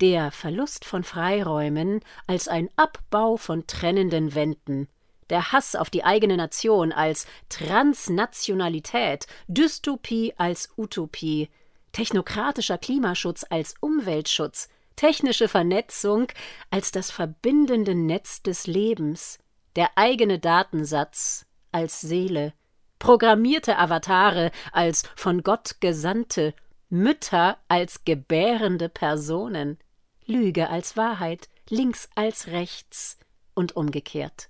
der 0.00 0.30
Verlust 0.30 0.84
von 0.84 1.04
Freiräumen 1.04 2.00
als 2.26 2.48
ein 2.48 2.70
Abbau 2.76 3.36
von 3.36 3.66
trennenden 3.66 4.34
Wänden, 4.34 4.88
der 5.28 5.52
Hass 5.52 5.76
auf 5.76 5.90
die 5.90 6.04
eigene 6.04 6.36
Nation 6.36 6.92
als 6.92 7.26
Transnationalität, 7.48 9.26
Dystopie 9.46 10.32
als 10.38 10.70
Utopie, 10.76 11.50
technokratischer 11.92 12.78
Klimaschutz 12.78 13.44
als 13.48 13.74
Umweltschutz, 13.80 14.68
technische 14.96 15.48
Vernetzung 15.48 16.28
als 16.70 16.92
das 16.92 17.10
verbindende 17.10 17.94
Netz 17.94 18.42
des 18.42 18.66
Lebens, 18.66 19.38
der 19.76 19.90
eigene 19.96 20.38
Datensatz 20.38 21.46
als 21.72 22.00
Seele, 22.00 22.52
programmierte 23.00 23.78
Avatare 23.78 24.52
als 24.70 25.02
von 25.16 25.42
Gott 25.42 25.80
gesandte, 25.80 26.54
Mütter 26.88 27.58
als 27.66 28.04
gebärende 28.04 28.88
Personen, 28.88 29.78
Lüge 30.26 30.70
als 30.70 30.96
Wahrheit, 30.96 31.48
links 31.68 32.08
als 32.14 32.46
rechts 32.46 33.18
und 33.54 33.74
umgekehrt. 33.74 34.48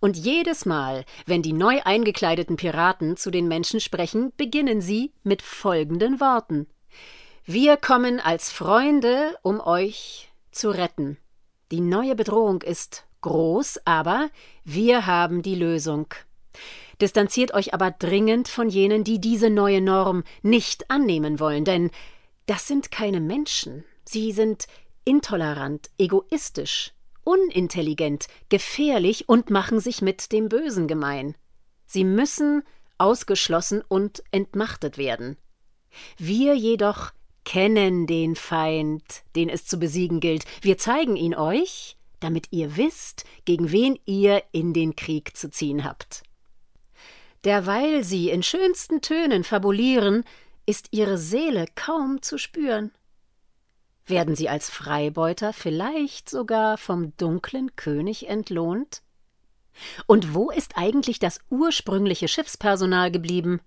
Und 0.00 0.16
jedes 0.16 0.64
Mal, 0.64 1.04
wenn 1.26 1.42
die 1.42 1.52
neu 1.52 1.80
eingekleideten 1.84 2.56
Piraten 2.56 3.16
zu 3.16 3.30
den 3.30 3.48
Menschen 3.48 3.80
sprechen, 3.80 4.32
beginnen 4.36 4.80
sie 4.80 5.12
mit 5.24 5.42
folgenden 5.42 6.20
Worten 6.20 6.66
Wir 7.44 7.76
kommen 7.76 8.20
als 8.20 8.50
Freunde, 8.50 9.36
um 9.42 9.60
euch 9.60 10.30
zu 10.50 10.70
retten. 10.70 11.16
Die 11.70 11.80
neue 11.80 12.14
Bedrohung 12.14 12.62
ist 12.62 13.06
groß, 13.20 13.80
aber 13.84 14.30
wir 14.64 15.06
haben 15.06 15.42
die 15.42 15.54
Lösung. 15.54 16.12
Distanziert 17.00 17.54
euch 17.54 17.74
aber 17.74 17.90
dringend 17.92 18.48
von 18.48 18.68
jenen, 18.68 19.04
die 19.04 19.20
diese 19.20 19.50
neue 19.50 19.80
Norm 19.80 20.24
nicht 20.42 20.90
annehmen 20.90 21.38
wollen, 21.38 21.64
denn 21.64 21.90
das 22.46 22.66
sind 22.66 22.90
keine 22.90 23.20
Menschen. 23.20 23.84
Sie 24.04 24.32
sind 24.32 24.66
intolerant, 25.04 25.90
egoistisch, 25.98 26.92
unintelligent, 27.24 28.26
gefährlich 28.48 29.28
und 29.28 29.50
machen 29.50 29.80
sich 29.80 30.02
mit 30.02 30.32
dem 30.32 30.48
Bösen 30.48 30.88
gemein. 30.88 31.36
Sie 31.86 32.04
müssen 32.04 32.62
ausgeschlossen 32.96 33.82
und 33.86 34.22
entmachtet 34.32 34.98
werden. 34.98 35.36
Wir 36.16 36.54
jedoch 36.54 37.12
kennen 37.44 38.06
den 38.06 38.34
Feind, 38.34 39.02
den 39.36 39.48
es 39.48 39.66
zu 39.66 39.78
besiegen 39.78 40.20
gilt. 40.20 40.44
Wir 40.60 40.78
zeigen 40.78 41.16
ihn 41.16 41.34
euch, 41.34 41.96
damit 42.20 42.48
ihr 42.50 42.76
wisst, 42.76 43.24
gegen 43.44 43.70
wen 43.70 43.98
ihr 44.04 44.42
in 44.52 44.72
den 44.72 44.96
Krieg 44.96 45.36
zu 45.36 45.50
ziehen 45.50 45.84
habt. 45.84 46.22
Derweil 47.44 48.04
sie 48.04 48.30
in 48.30 48.42
schönsten 48.42 49.00
Tönen 49.00 49.44
fabulieren, 49.44 50.24
ist 50.66 50.88
ihre 50.90 51.18
Seele 51.18 51.66
kaum 51.74 52.20
zu 52.20 52.36
spüren. 52.36 52.90
Werden 54.06 54.34
sie 54.36 54.48
als 54.48 54.70
Freibeuter 54.70 55.52
vielleicht 55.52 56.28
sogar 56.28 56.78
vom 56.78 57.16
dunklen 57.16 57.76
König 57.76 58.28
entlohnt? 58.28 59.02
Und 60.06 60.34
wo 60.34 60.50
ist 60.50 60.72
eigentlich 60.76 61.18
das 61.18 61.40
ursprüngliche 61.50 62.26
Schiffspersonal 62.26 63.10
geblieben? 63.10 63.60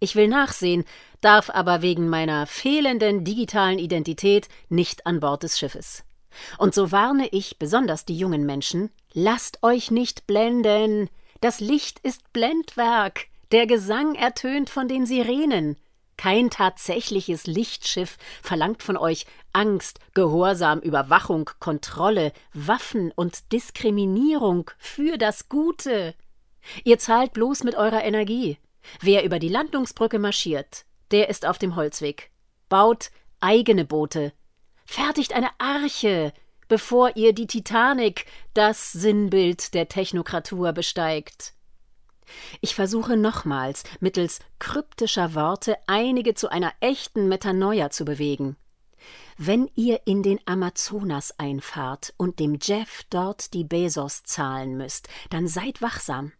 Ich 0.00 0.16
will 0.16 0.28
nachsehen, 0.28 0.84
darf 1.20 1.50
aber 1.50 1.82
wegen 1.82 2.08
meiner 2.08 2.46
fehlenden 2.46 3.24
digitalen 3.24 3.78
Identität 3.78 4.48
nicht 4.68 5.06
an 5.06 5.20
Bord 5.20 5.42
des 5.42 5.58
Schiffes. 5.58 6.04
Und 6.58 6.74
so 6.74 6.90
warne 6.90 7.28
ich 7.28 7.58
besonders 7.58 8.04
die 8.04 8.16
jungen 8.16 8.44
Menschen, 8.46 8.90
lasst 9.12 9.62
euch 9.62 9.90
nicht 9.90 10.26
blenden, 10.26 11.08
das 11.42 11.58
Licht 11.58 11.98
ist 11.98 12.32
Blendwerk, 12.32 13.26
der 13.50 13.66
Gesang 13.66 14.14
ertönt 14.14 14.70
von 14.70 14.86
den 14.86 15.06
Sirenen. 15.06 15.76
Kein 16.16 16.50
tatsächliches 16.50 17.48
Lichtschiff 17.48 18.16
verlangt 18.42 18.84
von 18.84 18.96
euch 18.96 19.26
Angst, 19.52 19.98
Gehorsam, 20.14 20.78
Überwachung, 20.78 21.50
Kontrolle, 21.58 22.32
Waffen 22.54 23.10
und 23.16 23.52
Diskriminierung 23.52 24.70
für 24.78 25.18
das 25.18 25.48
Gute. 25.48 26.14
Ihr 26.84 27.00
zahlt 27.00 27.32
bloß 27.32 27.64
mit 27.64 27.74
eurer 27.74 28.04
Energie. 28.04 28.58
Wer 29.00 29.24
über 29.24 29.40
die 29.40 29.48
Landungsbrücke 29.48 30.20
marschiert, 30.20 30.84
der 31.10 31.28
ist 31.28 31.44
auf 31.44 31.58
dem 31.58 31.74
Holzweg. 31.74 32.30
Baut 32.68 33.10
eigene 33.40 33.84
Boote. 33.84 34.32
Fertigt 34.84 35.32
eine 35.32 35.50
Arche, 35.58 36.32
bevor 36.72 37.16
ihr 37.16 37.34
die 37.34 37.46
Titanic, 37.46 38.24
das 38.54 38.92
Sinnbild 38.92 39.74
der 39.74 39.88
Technokratur, 39.88 40.72
besteigt. 40.72 41.52
Ich 42.62 42.74
versuche 42.74 43.18
nochmals, 43.18 43.84
mittels 44.00 44.38
kryptischer 44.58 45.34
Worte 45.34 45.76
einige 45.86 46.32
zu 46.32 46.48
einer 46.50 46.72
echten 46.80 47.28
Metanoia 47.28 47.90
zu 47.90 48.06
bewegen. 48.06 48.56
Wenn 49.36 49.70
ihr 49.74 50.00
in 50.06 50.22
den 50.22 50.40
Amazonas 50.46 51.38
einfahrt 51.38 52.14
und 52.16 52.38
dem 52.38 52.56
Jeff 52.58 53.02
dort 53.10 53.52
die 53.52 53.64
Bezos 53.64 54.22
zahlen 54.22 54.78
müsst, 54.78 55.10
dann 55.28 55.48
seid 55.48 55.82
wachsam. 55.82 56.32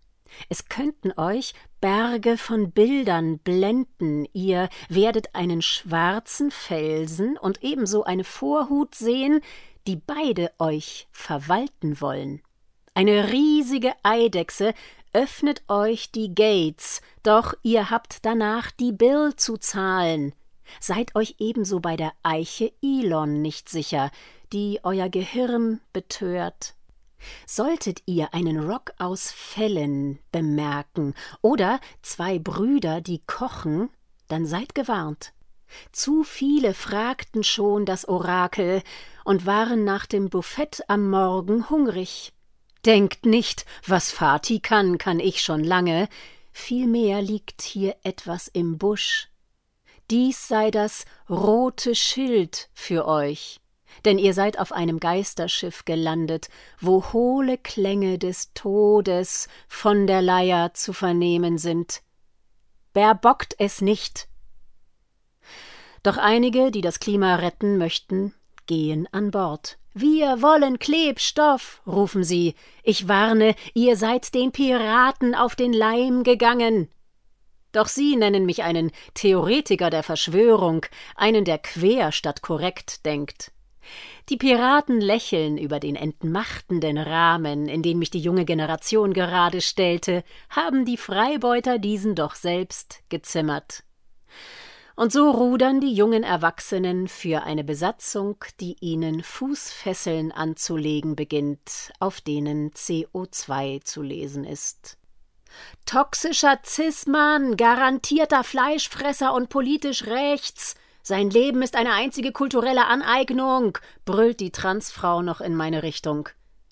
Es 0.48 0.68
könnten 0.68 1.12
euch 1.18 1.54
Berge 1.80 2.36
von 2.36 2.70
Bildern 2.70 3.38
blenden, 3.38 4.26
ihr 4.32 4.68
werdet 4.88 5.34
einen 5.34 5.62
schwarzen 5.62 6.50
Felsen 6.50 7.36
und 7.36 7.62
ebenso 7.62 8.04
eine 8.04 8.24
Vorhut 8.24 8.94
sehen, 8.94 9.40
die 9.86 9.96
beide 9.96 10.52
euch 10.58 11.08
verwalten 11.10 12.00
wollen. 12.00 12.40
Eine 12.94 13.32
riesige 13.32 13.92
Eidechse 14.02 14.74
öffnet 15.12 15.62
euch 15.68 16.10
die 16.10 16.34
Gates, 16.34 17.00
doch 17.22 17.54
ihr 17.62 17.90
habt 17.90 18.24
danach 18.24 18.70
die 18.70 18.92
Bill 18.92 19.34
zu 19.36 19.56
zahlen. 19.56 20.34
Seid 20.80 21.14
euch 21.14 21.36
ebenso 21.38 21.80
bei 21.80 21.96
der 21.96 22.12
Eiche 22.22 22.72
Elon 22.82 23.42
nicht 23.42 23.68
sicher, 23.68 24.10
die 24.52 24.80
euer 24.82 25.08
Gehirn 25.08 25.80
betört. 25.92 26.74
Solltet 27.46 28.02
ihr 28.06 28.34
einen 28.34 28.58
Rock 28.58 28.92
aus 28.98 29.30
Fellen 29.30 30.18
bemerken 30.30 31.14
oder 31.40 31.80
zwei 32.02 32.38
Brüder, 32.38 33.00
die 33.00 33.22
kochen, 33.26 33.90
dann 34.28 34.46
seid 34.46 34.74
gewarnt. 34.74 35.32
Zu 35.92 36.22
viele 36.22 36.74
fragten 36.74 37.44
schon 37.44 37.86
das 37.86 38.06
Orakel 38.08 38.82
und 39.24 39.46
waren 39.46 39.84
nach 39.84 40.06
dem 40.06 40.28
Buffett 40.28 40.82
am 40.88 41.10
Morgen 41.10 41.70
hungrig. 41.70 42.32
Denkt 42.84 43.26
nicht, 43.26 43.64
was 43.86 44.10
Fati 44.10 44.60
kann, 44.60 44.98
kann 44.98 45.20
ich 45.20 45.42
schon 45.42 45.62
lange, 45.62 46.08
vielmehr 46.50 47.22
liegt 47.22 47.62
hier 47.62 47.96
etwas 48.02 48.48
im 48.48 48.76
Busch. 48.76 49.28
Dies 50.10 50.48
sei 50.48 50.70
das 50.70 51.04
rote 51.30 51.94
Schild 51.94 52.68
für 52.74 53.06
euch, 53.06 53.60
denn 54.04 54.18
ihr 54.18 54.34
seid 54.34 54.58
auf 54.58 54.72
einem 54.72 55.00
Geisterschiff 55.00 55.84
gelandet, 55.84 56.48
wo 56.80 57.12
hohle 57.12 57.58
Klänge 57.58 58.18
des 58.18 58.52
Todes 58.54 59.48
von 59.68 60.06
der 60.06 60.22
Leier 60.22 60.74
zu 60.74 60.92
vernehmen 60.92 61.58
sind. 61.58 62.02
Berbockt 62.92 63.54
es 63.58 63.80
nicht, 63.80 64.28
doch 66.02 66.16
einige, 66.16 66.72
die 66.72 66.80
das 66.80 66.98
Klima 66.98 67.36
retten 67.36 67.78
möchten, 67.78 68.34
gehen 68.66 69.08
an 69.12 69.30
Bord. 69.30 69.78
Wir 69.94 70.42
wollen 70.42 70.78
Klebstoff, 70.78 71.80
rufen 71.86 72.24
sie. 72.24 72.54
Ich 72.82 73.06
warne, 73.06 73.54
ihr 73.74 73.96
seid 73.96 74.34
den 74.34 74.50
Piraten 74.50 75.34
auf 75.34 75.54
den 75.54 75.72
Leim 75.72 76.24
gegangen. 76.24 76.88
Doch 77.70 77.86
sie 77.86 78.16
nennen 78.16 78.46
mich 78.46 78.64
einen 78.64 78.90
Theoretiker 79.14 79.90
der 79.90 80.02
Verschwörung, 80.02 80.84
einen, 81.14 81.44
der 81.44 81.58
quer 81.58 82.10
statt 82.10 82.42
korrekt 82.42 83.06
denkt. 83.06 83.52
Die 84.28 84.36
Piraten 84.36 85.00
lächeln 85.00 85.58
über 85.58 85.80
den 85.80 85.96
entmachtenden 85.96 86.98
Rahmen, 86.98 87.68
in 87.68 87.82
den 87.82 87.98
mich 87.98 88.10
die 88.10 88.20
junge 88.20 88.44
Generation 88.44 89.12
gerade 89.12 89.60
stellte, 89.60 90.24
haben 90.48 90.84
die 90.84 90.96
Freibeuter 90.96 91.78
diesen 91.78 92.14
doch 92.14 92.34
selbst 92.34 93.00
gezimmert. 93.08 93.84
Und 94.94 95.12
so 95.12 95.30
rudern 95.30 95.80
die 95.80 95.94
jungen 95.94 96.22
Erwachsenen 96.22 97.08
für 97.08 97.44
eine 97.44 97.64
Besatzung, 97.64 98.44
die 98.60 98.76
ihnen 98.80 99.22
Fußfesseln 99.22 100.32
anzulegen 100.32 101.16
beginnt, 101.16 101.92
auf 101.98 102.20
denen 102.20 102.70
CO2 102.72 103.82
zu 103.84 104.02
lesen 104.02 104.44
ist. 104.44 104.98
Toxischer 105.86 106.60
Zismann, 106.62 107.56
garantierter 107.56 108.44
Fleischfresser 108.44 109.34
und 109.34 109.48
politisch 109.48 110.06
rechts. 110.06 110.74
Sein 111.02 111.30
Leben 111.30 111.62
ist 111.62 111.74
eine 111.74 111.94
einzige 111.94 112.30
kulturelle 112.30 112.86
Aneignung, 112.86 113.78
brüllt 114.04 114.38
die 114.38 114.52
Transfrau 114.52 115.22
noch 115.22 115.40
in 115.40 115.56
meine 115.56 115.82
Richtung. 115.82 116.28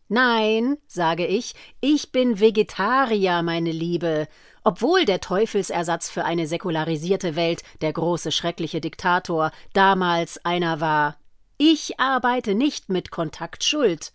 Nein, 0.08 0.76
sage 0.86 1.26
ich, 1.26 1.54
ich 1.80 2.12
bin 2.12 2.38
Vegetarier, 2.40 3.42
meine 3.42 3.72
Liebe, 3.72 4.28
obwohl 4.62 5.04
der 5.04 5.20
Teufelsersatz 5.20 6.10
für 6.10 6.24
eine 6.24 6.46
säkularisierte 6.46 7.34
Welt, 7.34 7.62
der 7.80 7.92
große 7.92 8.30
schreckliche 8.30 8.80
Diktator, 8.80 9.50
damals 9.72 10.44
einer 10.44 10.80
war. 10.80 11.16
Ich 11.58 11.98
arbeite 11.98 12.54
nicht 12.54 12.88
mit 12.88 13.10
Kontaktschuld. 13.10 14.12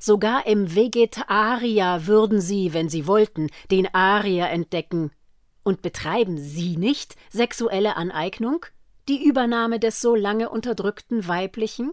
Sogar 0.00 0.46
im 0.46 0.74
Vegetarier 0.74 2.02
würden 2.06 2.40
Sie, 2.40 2.72
wenn 2.72 2.88
Sie 2.88 3.06
wollten, 3.06 3.48
den 3.70 3.92
Arier 3.94 4.48
entdecken. 4.48 5.10
Und 5.62 5.82
betreiben 5.82 6.38
Sie 6.38 6.76
nicht 6.76 7.16
sexuelle 7.30 7.96
Aneignung? 7.96 8.66
Die 9.08 9.24
Übernahme 9.24 9.80
des 9.80 10.00
so 10.00 10.14
lange 10.14 10.48
unterdrückten 10.48 11.26
Weiblichen? 11.26 11.92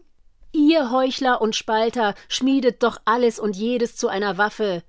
Ihr 0.52 0.92
Heuchler 0.92 1.42
und 1.42 1.56
Spalter 1.56 2.14
schmiedet 2.28 2.84
doch 2.84 3.00
alles 3.06 3.40
und 3.40 3.56
jedes 3.56 3.96
zu 3.96 4.08
einer 4.08 4.38
Waffe. 4.38 4.84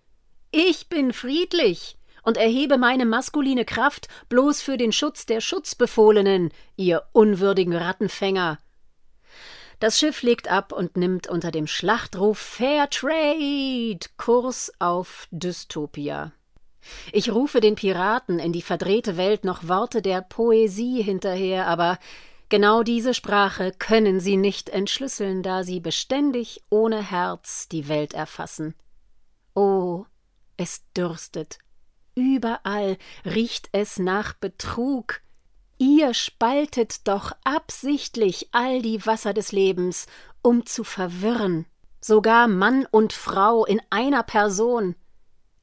Ich 0.50 0.88
bin 0.88 1.12
friedlich 1.12 1.96
und 2.22 2.36
erhebe 2.36 2.76
meine 2.76 3.06
maskuline 3.06 3.64
Kraft 3.64 4.08
bloß 4.28 4.60
für 4.60 4.76
den 4.76 4.92
Schutz 4.92 5.24
der 5.24 5.40
Schutzbefohlenen, 5.40 6.50
ihr 6.76 7.04
unwürdigen 7.12 7.74
Rattenfänger. 7.74 8.58
Das 9.78 9.98
Schiff 9.98 10.22
legt 10.22 10.48
ab 10.48 10.72
und 10.72 10.98
nimmt 10.98 11.26
unter 11.26 11.50
dem 11.50 11.66
Schlachtruf 11.66 12.38
Fair 12.38 12.90
Trade 12.90 14.00
Kurs 14.18 14.70
auf 14.78 15.26
Dystopia. 15.30 16.32
Ich 17.12 17.30
rufe 17.30 17.60
den 17.60 17.74
Piraten 17.74 18.38
in 18.38 18.52
die 18.52 18.62
verdrehte 18.62 19.16
Welt 19.16 19.44
noch 19.44 19.68
Worte 19.68 20.02
der 20.02 20.22
Poesie 20.22 21.02
hinterher, 21.02 21.66
aber 21.66 21.98
genau 22.48 22.82
diese 22.82 23.14
Sprache 23.14 23.72
können 23.78 24.20
sie 24.20 24.36
nicht 24.36 24.68
entschlüsseln, 24.68 25.42
da 25.42 25.62
sie 25.62 25.80
beständig 25.80 26.62
ohne 26.70 27.02
Herz 27.02 27.68
die 27.68 27.88
Welt 27.88 28.14
erfassen. 28.14 28.74
Oh, 29.54 30.04
es 30.56 30.82
dürstet. 30.96 31.58
Überall 32.14 32.96
riecht 33.24 33.68
es 33.72 33.98
nach 33.98 34.34
Betrug, 34.34 35.22
Ihr 35.82 36.12
spaltet 36.12 37.08
doch 37.08 37.32
absichtlich 37.42 38.50
all 38.52 38.82
die 38.82 39.06
Wasser 39.06 39.32
des 39.32 39.50
Lebens, 39.50 40.06
um 40.42 40.66
zu 40.66 40.84
verwirren, 40.84 41.64
sogar 42.02 42.48
Mann 42.48 42.86
und 42.90 43.14
Frau 43.14 43.64
in 43.64 43.80
einer 43.88 44.22
Person. 44.22 44.94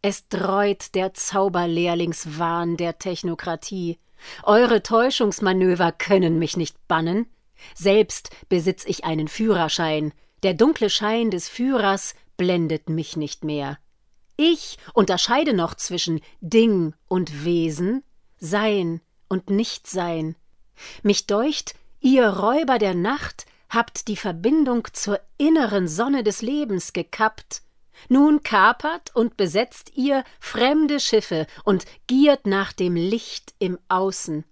Es 0.01 0.27
dreut 0.27 0.93
der 0.95 1.13
Zauberlehrlingswahn 1.13 2.77
der 2.77 2.99
Technokratie. 2.99 3.97
Eure 4.43 4.83
Täuschungsmanöver 4.83 5.91
können 5.91 6.39
mich 6.39 6.57
nicht 6.57 6.87
bannen. 6.87 7.27
Selbst 7.73 8.29
besitz 8.49 8.85
ich 8.85 9.05
einen 9.05 9.27
Führerschein. 9.27 10.13
Der 10.43 10.53
dunkle 10.53 10.89
Schein 10.89 11.31
des 11.31 11.49
Führers 11.49 12.13
blendet 12.37 12.89
mich 12.89 13.17
nicht 13.17 13.43
mehr. 13.43 13.79
Ich 14.37 14.77
unterscheide 14.93 15.53
noch 15.53 15.73
zwischen 15.73 16.21
Ding 16.41 16.93
und 17.07 17.43
Wesen, 17.43 18.03
Sein 18.39 19.01
und 19.27 19.49
Nichtsein. 19.49 20.35
Mich 21.01 21.25
deucht, 21.25 21.73
ihr 21.99 22.27
Räuber 22.27 22.77
der 22.77 22.93
Nacht 22.93 23.47
habt 23.69 24.07
die 24.07 24.15
Verbindung 24.15 24.87
zur 24.93 25.19
inneren 25.37 25.87
Sonne 25.87 26.23
des 26.23 26.43
Lebens 26.43 26.93
gekappt. 26.93 27.63
Nun 28.09 28.43
kapert 28.43 29.15
und 29.15 29.37
besetzt 29.37 29.91
ihr 29.95 30.23
fremde 30.39 30.99
Schiffe 30.99 31.47
und 31.63 31.85
giert 32.07 32.45
nach 32.45 32.73
dem 32.73 32.95
Licht 32.95 33.53
im 33.59 33.77
Außen. 33.89 34.45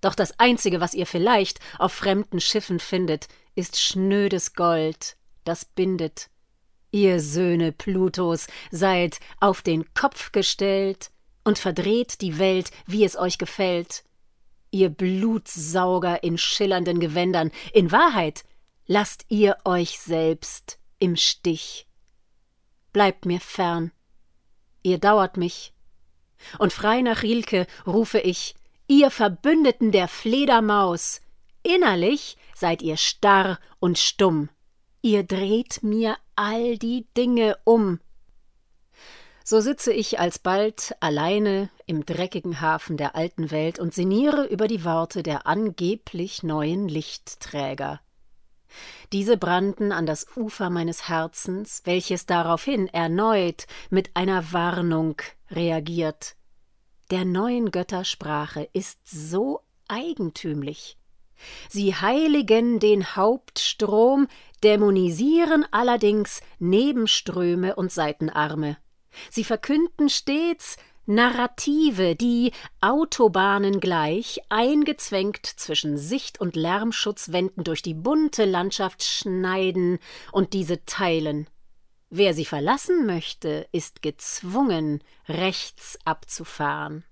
Doch 0.00 0.14
das 0.14 0.38
Einzige, 0.38 0.80
was 0.80 0.94
ihr 0.94 1.06
vielleicht 1.06 1.60
auf 1.78 1.92
fremden 1.92 2.40
Schiffen 2.40 2.80
findet, 2.80 3.28
ist 3.54 3.80
schnödes 3.80 4.54
Gold, 4.54 5.16
das 5.44 5.64
bindet. 5.64 6.30
Ihr 6.90 7.20
Söhne 7.20 7.72
Plutos 7.72 8.46
seid 8.70 9.18
auf 9.40 9.62
den 9.62 9.92
Kopf 9.94 10.32
gestellt 10.32 11.10
und 11.44 11.58
verdreht 11.58 12.20
die 12.20 12.38
Welt, 12.38 12.70
wie 12.86 13.04
es 13.04 13.16
euch 13.16 13.38
gefällt 13.38 14.04
ihr 14.70 14.88
Blutsauger 14.90 16.22
in 16.22 16.38
schillernden 16.38 17.00
Gewändern, 17.00 17.50
in 17.72 17.92
Wahrheit 17.92 18.44
lasst 18.86 19.24
ihr 19.28 19.56
euch 19.64 19.98
selbst 19.98 20.78
im 20.98 21.16
Stich. 21.16 21.87
Bleibt 22.98 23.26
mir 23.26 23.38
fern, 23.38 23.92
ihr 24.82 24.98
dauert 24.98 25.36
mich. 25.36 25.72
Und 26.58 26.72
frei 26.72 27.00
nach 27.00 27.22
Rilke 27.22 27.68
rufe 27.86 28.18
ich, 28.18 28.56
ihr 28.88 29.12
Verbündeten 29.12 29.92
der 29.92 30.08
Fledermaus, 30.08 31.20
innerlich 31.62 32.36
seid 32.56 32.82
ihr 32.82 32.96
starr 32.96 33.60
und 33.78 33.98
stumm, 33.98 34.48
ihr 35.00 35.22
dreht 35.22 35.84
mir 35.84 36.16
all 36.34 36.76
die 36.76 37.06
Dinge 37.16 37.56
um. 37.62 38.00
So 39.44 39.60
sitze 39.60 39.92
ich 39.92 40.18
alsbald 40.18 40.96
alleine 40.98 41.70
im 41.86 42.04
dreckigen 42.04 42.60
Hafen 42.60 42.96
der 42.96 43.14
alten 43.14 43.52
Welt 43.52 43.78
und 43.78 43.94
sinniere 43.94 44.44
über 44.46 44.66
die 44.66 44.84
Worte 44.84 45.22
der 45.22 45.46
angeblich 45.46 46.42
neuen 46.42 46.88
Lichtträger. 46.88 48.00
Diese 49.12 49.36
brannten 49.36 49.92
an 49.92 50.06
das 50.06 50.26
Ufer 50.36 50.70
meines 50.70 51.08
Herzens, 51.08 51.82
welches 51.84 52.26
daraufhin 52.26 52.88
erneut 52.88 53.66
mit 53.90 54.10
einer 54.14 54.52
Warnung 54.52 55.20
reagiert. 55.50 56.36
Der 57.10 57.24
neuen 57.24 57.70
Göttersprache 57.70 58.68
ist 58.72 58.98
so 59.04 59.60
eigentümlich. 59.88 60.98
Sie 61.68 61.94
heiligen 61.94 62.80
den 62.80 63.16
Hauptstrom, 63.16 64.28
dämonisieren 64.62 65.64
allerdings 65.70 66.40
Nebenströme 66.58 67.76
und 67.76 67.92
Seitenarme. 67.92 68.76
Sie 69.30 69.44
verkünden 69.44 70.08
stets 70.08 70.76
Narrative, 71.10 72.16
die 72.16 72.52
Autobahnen 72.82 73.80
gleich 73.80 74.40
eingezwängt 74.50 75.46
zwischen 75.46 75.96
Sicht- 75.96 76.38
und 76.38 76.54
Lärmschutzwänden 76.54 77.64
durch 77.64 77.80
die 77.80 77.94
bunte 77.94 78.44
Landschaft 78.44 79.02
schneiden 79.02 80.00
und 80.32 80.52
diese 80.52 80.84
teilen. 80.84 81.46
Wer 82.10 82.34
sie 82.34 82.44
verlassen 82.44 83.06
möchte, 83.06 83.66
ist 83.72 84.02
gezwungen, 84.02 85.02
rechts 85.26 85.98
abzufahren. 86.04 87.04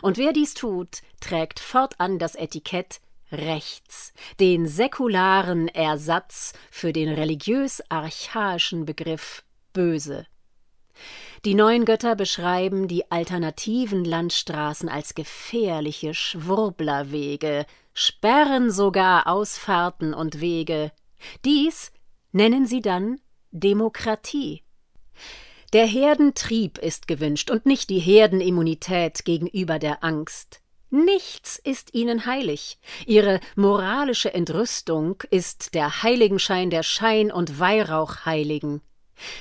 Und 0.00 0.16
wer 0.16 0.32
dies 0.32 0.54
tut, 0.54 1.02
trägt 1.20 1.60
fortan 1.60 2.18
das 2.18 2.36
Etikett 2.36 3.02
rechts, 3.30 4.14
den 4.40 4.66
säkularen 4.66 5.68
Ersatz 5.68 6.54
für 6.70 6.94
den 6.94 7.10
religiös 7.10 7.82
archaischen 7.90 8.86
Begriff 8.86 9.44
böse. 9.74 10.26
Die 11.44 11.54
neuen 11.54 11.84
Götter 11.84 12.16
beschreiben 12.16 12.88
die 12.88 13.10
alternativen 13.10 14.04
Landstraßen 14.04 14.88
als 14.88 15.14
gefährliche 15.14 16.14
Schwurblerwege, 16.14 17.66
sperren 17.92 18.70
sogar 18.70 19.26
Ausfahrten 19.26 20.14
und 20.14 20.40
Wege. 20.40 20.92
Dies 21.44 21.92
nennen 22.32 22.66
sie 22.66 22.80
dann 22.80 23.20
Demokratie. 23.50 24.62
Der 25.72 25.86
Herdentrieb 25.86 26.78
ist 26.78 27.08
gewünscht 27.08 27.50
und 27.50 27.66
nicht 27.66 27.90
die 27.90 27.98
Herdenimmunität 27.98 29.24
gegenüber 29.24 29.78
der 29.78 30.04
Angst. 30.04 30.60
Nichts 30.90 31.58
ist 31.58 31.92
ihnen 31.94 32.26
heilig. 32.26 32.78
Ihre 33.06 33.40
moralische 33.56 34.32
Entrüstung 34.32 35.20
ist 35.30 35.74
der 35.74 36.04
Heiligenschein 36.04 36.70
der 36.70 36.84
Schein- 36.84 37.32
und 37.32 37.58
Weihrauchheiligen. 37.58 38.80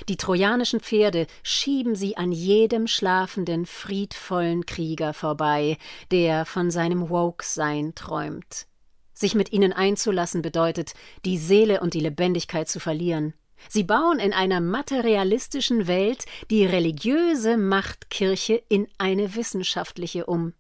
Die 0.10 0.18
trojanischen 0.18 0.80
Pferde 0.80 1.28
schieben 1.42 1.96
sie 1.96 2.18
an 2.18 2.32
jedem 2.32 2.88
schlafenden, 2.88 3.66
friedvollen 3.66 4.66
Krieger 4.66 5.14
vorbei, 5.14 5.78
der 6.12 6.46
von 6.46 6.72
seinem 6.72 7.10
Woke-Sein 7.10 7.96
träumt. 7.96 8.68
Sich 9.14 9.36
mit 9.36 9.52
ihnen 9.52 9.74
einzulassen 9.74 10.42
bedeutet, 10.42 10.94
die 11.26 11.38
Seele 11.38 11.82
und 11.82 11.94
die 11.94 12.00
Lebendigkeit 12.00 12.68
zu 12.68 12.80
verlieren. 12.80 13.34
Sie 13.70 13.84
bauen 13.84 14.20
in 14.20 14.34
einer 14.34 14.60
materialistischen 14.60 15.88
Welt 15.88 16.26
die 16.50 16.66
religiöse 16.66 17.58
Machtkirche 17.58 18.62
in 18.68 18.88
eine 18.98 19.36
wissenschaftliche 19.36 20.26
um. 20.26 20.54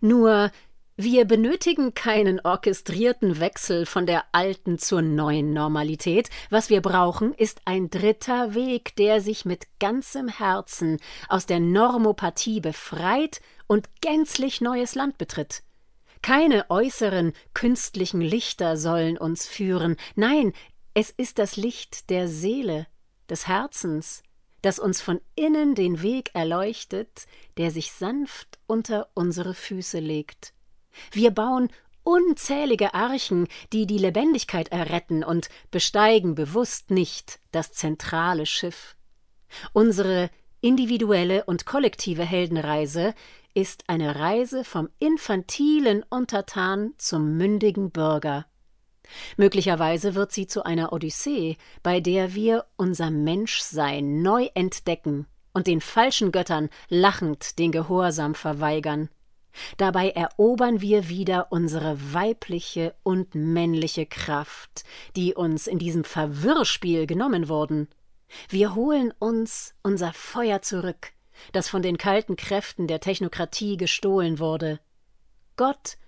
Nur 0.00 0.50
wir 0.96 1.24
benötigen 1.24 1.94
keinen 1.94 2.40
orchestrierten 2.40 3.40
Wechsel 3.40 3.86
von 3.86 4.04
der 4.04 4.24
alten 4.32 4.78
zur 4.78 5.00
neuen 5.00 5.54
Normalität. 5.54 6.28
Was 6.50 6.68
wir 6.68 6.82
brauchen, 6.82 7.32
ist 7.32 7.62
ein 7.64 7.88
dritter 7.88 8.54
Weg, 8.54 8.94
der 8.96 9.22
sich 9.22 9.46
mit 9.46 9.66
ganzem 9.80 10.28
Herzen 10.28 10.98
aus 11.28 11.46
der 11.46 11.60
Normopathie 11.60 12.60
befreit 12.60 13.40
und 13.66 13.88
gänzlich 14.02 14.60
neues 14.60 14.94
Land 14.94 15.16
betritt. 15.16 15.62
Keine 16.20 16.70
äußeren 16.70 17.32
künstlichen 17.54 18.20
Lichter 18.20 18.76
sollen 18.76 19.16
uns 19.16 19.46
führen. 19.46 19.96
Nein, 20.14 20.52
es 20.92 21.10
ist 21.10 21.38
das 21.38 21.56
Licht 21.56 22.10
der 22.10 22.28
Seele, 22.28 22.86
des 23.30 23.48
Herzens, 23.48 24.22
das 24.60 24.78
uns 24.78 25.00
von 25.00 25.20
innen 25.34 25.74
den 25.74 26.02
Weg 26.02 26.30
erleuchtet, 26.34 27.26
der 27.56 27.70
sich 27.70 27.92
sanft 27.92 28.58
unter 28.66 29.08
unsere 29.14 29.54
Füße 29.54 29.98
legt. 29.98 30.52
Wir 31.10 31.30
bauen 31.30 31.68
unzählige 32.04 32.94
Archen, 32.94 33.46
die 33.72 33.86
die 33.86 33.98
Lebendigkeit 33.98 34.68
erretten 34.68 35.24
und 35.24 35.48
besteigen 35.70 36.34
bewusst 36.34 36.90
nicht 36.90 37.40
das 37.52 37.72
zentrale 37.72 38.46
Schiff. 38.46 38.96
Unsere 39.72 40.30
individuelle 40.60 41.44
und 41.44 41.66
kollektive 41.66 42.24
Heldenreise 42.24 43.14
ist 43.54 43.84
eine 43.88 44.16
Reise 44.16 44.64
vom 44.64 44.88
infantilen 44.98 46.04
Untertan 46.08 46.94
zum 46.98 47.36
mündigen 47.36 47.90
Bürger. 47.90 48.46
Möglicherweise 49.36 50.14
wird 50.14 50.32
sie 50.32 50.46
zu 50.46 50.64
einer 50.64 50.92
Odyssee, 50.92 51.56
bei 51.82 52.00
der 52.00 52.34
wir 52.34 52.64
unser 52.76 53.10
Menschsein 53.10 54.22
neu 54.22 54.48
entdecken 54.54 55.26
und 55.52 55.66
den 55.66 55.80
falschen 55.80 56.32
Göttern 56.32 56.70
lachend 56.88 57.58
den 57.58 57.72
Gehorsam 57.72 58.34
verweigern. 58.34 59.10
Dabei 59.76 60.10
erobern 60.10 60.80
wir 60.80 61.08
wieder 61.08 61.48
unsere 61.50 62.12
weibliche 62.12 62.94
und 63.02 63.34
männliche 63.34 64.06
Kraft, 64.06 64.84
die 65.16 65.34
uns 65.34 65.66
in 65.66 65.78
diesem 65.78 66.04
Verwirrspiel 66.04 67.06
genommen 67.06 67.48
wurden. 67.48 67.88
Wir 68.48 68.74
holen 68.74 69.12
uns 69.18 69.74
unser 69.82 70.12
Feuer 70.12 70.62
zurück, 70.62 71.12
das 71.52 71.68
von 71.68 71.82
den 71.82 71.98
kalten 71.98 72.36
Kräften 72.36 72.86
der 72.86 73.00
Technokratie 73.00 73.76
gestohlen 73.76 74.38
wurde. 74.38 74.80
Gott 75.56 75.98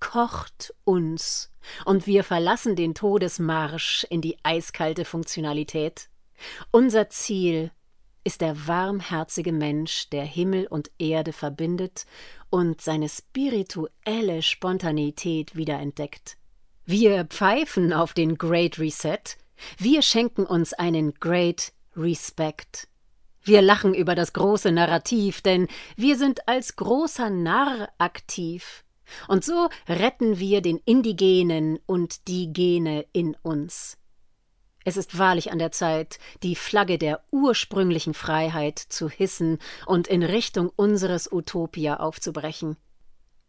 kocht 0.00 0.74
uns, 0.84 1.50
und 1.84 2.06
wir 2.06 2.24
verlassen 2.24 2.76
den 2.76 2.94
Todesmarsch 2.94 4.06
in 4.10 4.20
die 4.20 4.36
eiskalte 4.42 5.04
Funktionalität. 5.04 6.08
Unser 6.70 7.08
Ziel 7.08 7.70
ist 8.24 8.40
der 8.40 8.66
warmherzige 8.66 9.52
Mensch, 9.52 10.08
der 10.10 10.24
Himmel 10.24 10.66
und 10.66 10.90
Erde 10.98 11.32
verbindet 11.32 12.06
und 12.50 12.80
seine 12.80 13.08
spirituelle 13.08 14.42
Spontaneität 14.42 15.54
wiederentdeckt. 15.54 16.36
Wir 16.86 17.24
pfeifen 17.26 17.92
auf 17.92 18.14
den 18.14 18.36
Great 18.36 18.78
Reset, 18.78 19.36
wir 19.78 20.02
schenken 20.02 20.44
uns 20.44 20.72
einen 20.72 21.14
Great 21.14 21.72
Respect. 21.96 22.88
Wir 23.42 23.60
lachen 23.60 23.94
über 23.94 24.14
das 24.14 24.32
große 24.32 24.72
Narrativ, 24.72 25.42
denn 25.42 25.68
wir 25.96 26.16
sind 26.16 26.48
als 26.48 26.76
großer 26.76 27.30
Narr 27.30 27.88
aktiv. 27.98 28.84
Und 29.28 29.44
so 29.44 29.68
retten 29.86 30.38
wir 30.38 30.62
den 30.62 30.78
Indigenen 30.78 31.78
und 31.86 32.26
die 32.26 32.52
Gene 32.52 33.04
in 33.12 33.36
uns. 33.42 33.98
Es 34.84 34.98
ist 34.98 35.18
wahrlich 35.18 35.50
an 35.50 35.58
der 35.58 35.72
Zeit, 35.72 36.18
die 36.42 36.54
Flagge 36.54 36.98
der 36.98 37.22
ursprünglichen 37.30 38.12
Freiheit 38.12 38.78
zu 38.78 39.08
hissen 39.08 39.58
und 39.86 40.06
in 40.06 40.22
Richtung 40.22 40.70
unseres 40.76 41.32
Utopia 41.32 41.96
aufzubrechen. 41.96 42.76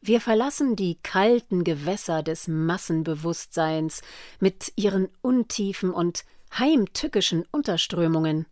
Wir 0.02 0.21
verlassen 0.21 0.76
die 0.76 1.00
kalten 1.02 1.63
Gewässer 1.63 2.24
des 2.24 2.48
Massenbewusstseins 2.48 4.02
mit 4.39 4.71
ihren 4.76 5.10
untiefen 5.21 5.91
und 5.91 6.24
heimtückischen 6.58 7.43
Unterströmungen. 7.52 8.45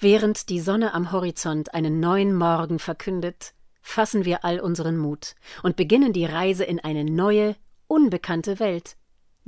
Während 0.00 0.48
die 0.48 0.60
Sonne 0.60 0.94
am 0.94 1.12
Horizont 1.12 1.74
einen 1.74 2.00
neuen 2.00 2.34
Morgen 2.34 2.78
verkündet, 2.78 3.54
fassen 3.82 4.24
wir 4.24 4.44
all 4.44 4.60
unseren 4.60 4.96
Mut 4.96 5.34
und 5.62 5.76
beginnen 5.76 6.12
die 6.12 6.24
Reise 6.24 6.64
in 6.64 6.80
eine 6.80 7.04
neue, 7.04 7.56
unbekannte 7.86 8.60
Welt. 8.60 8.97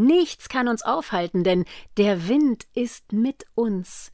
Nichts 0.00 0.48
kann 0.48 0.66
uns 0.66 0.80
aufhalten, 0.80 1.44
denn 1.44 1.66
der 1.98 2.26
Wind 2.26 2.66
ist 2.72 3.12
mit 3.12 3.44
uns. 3.54 4.12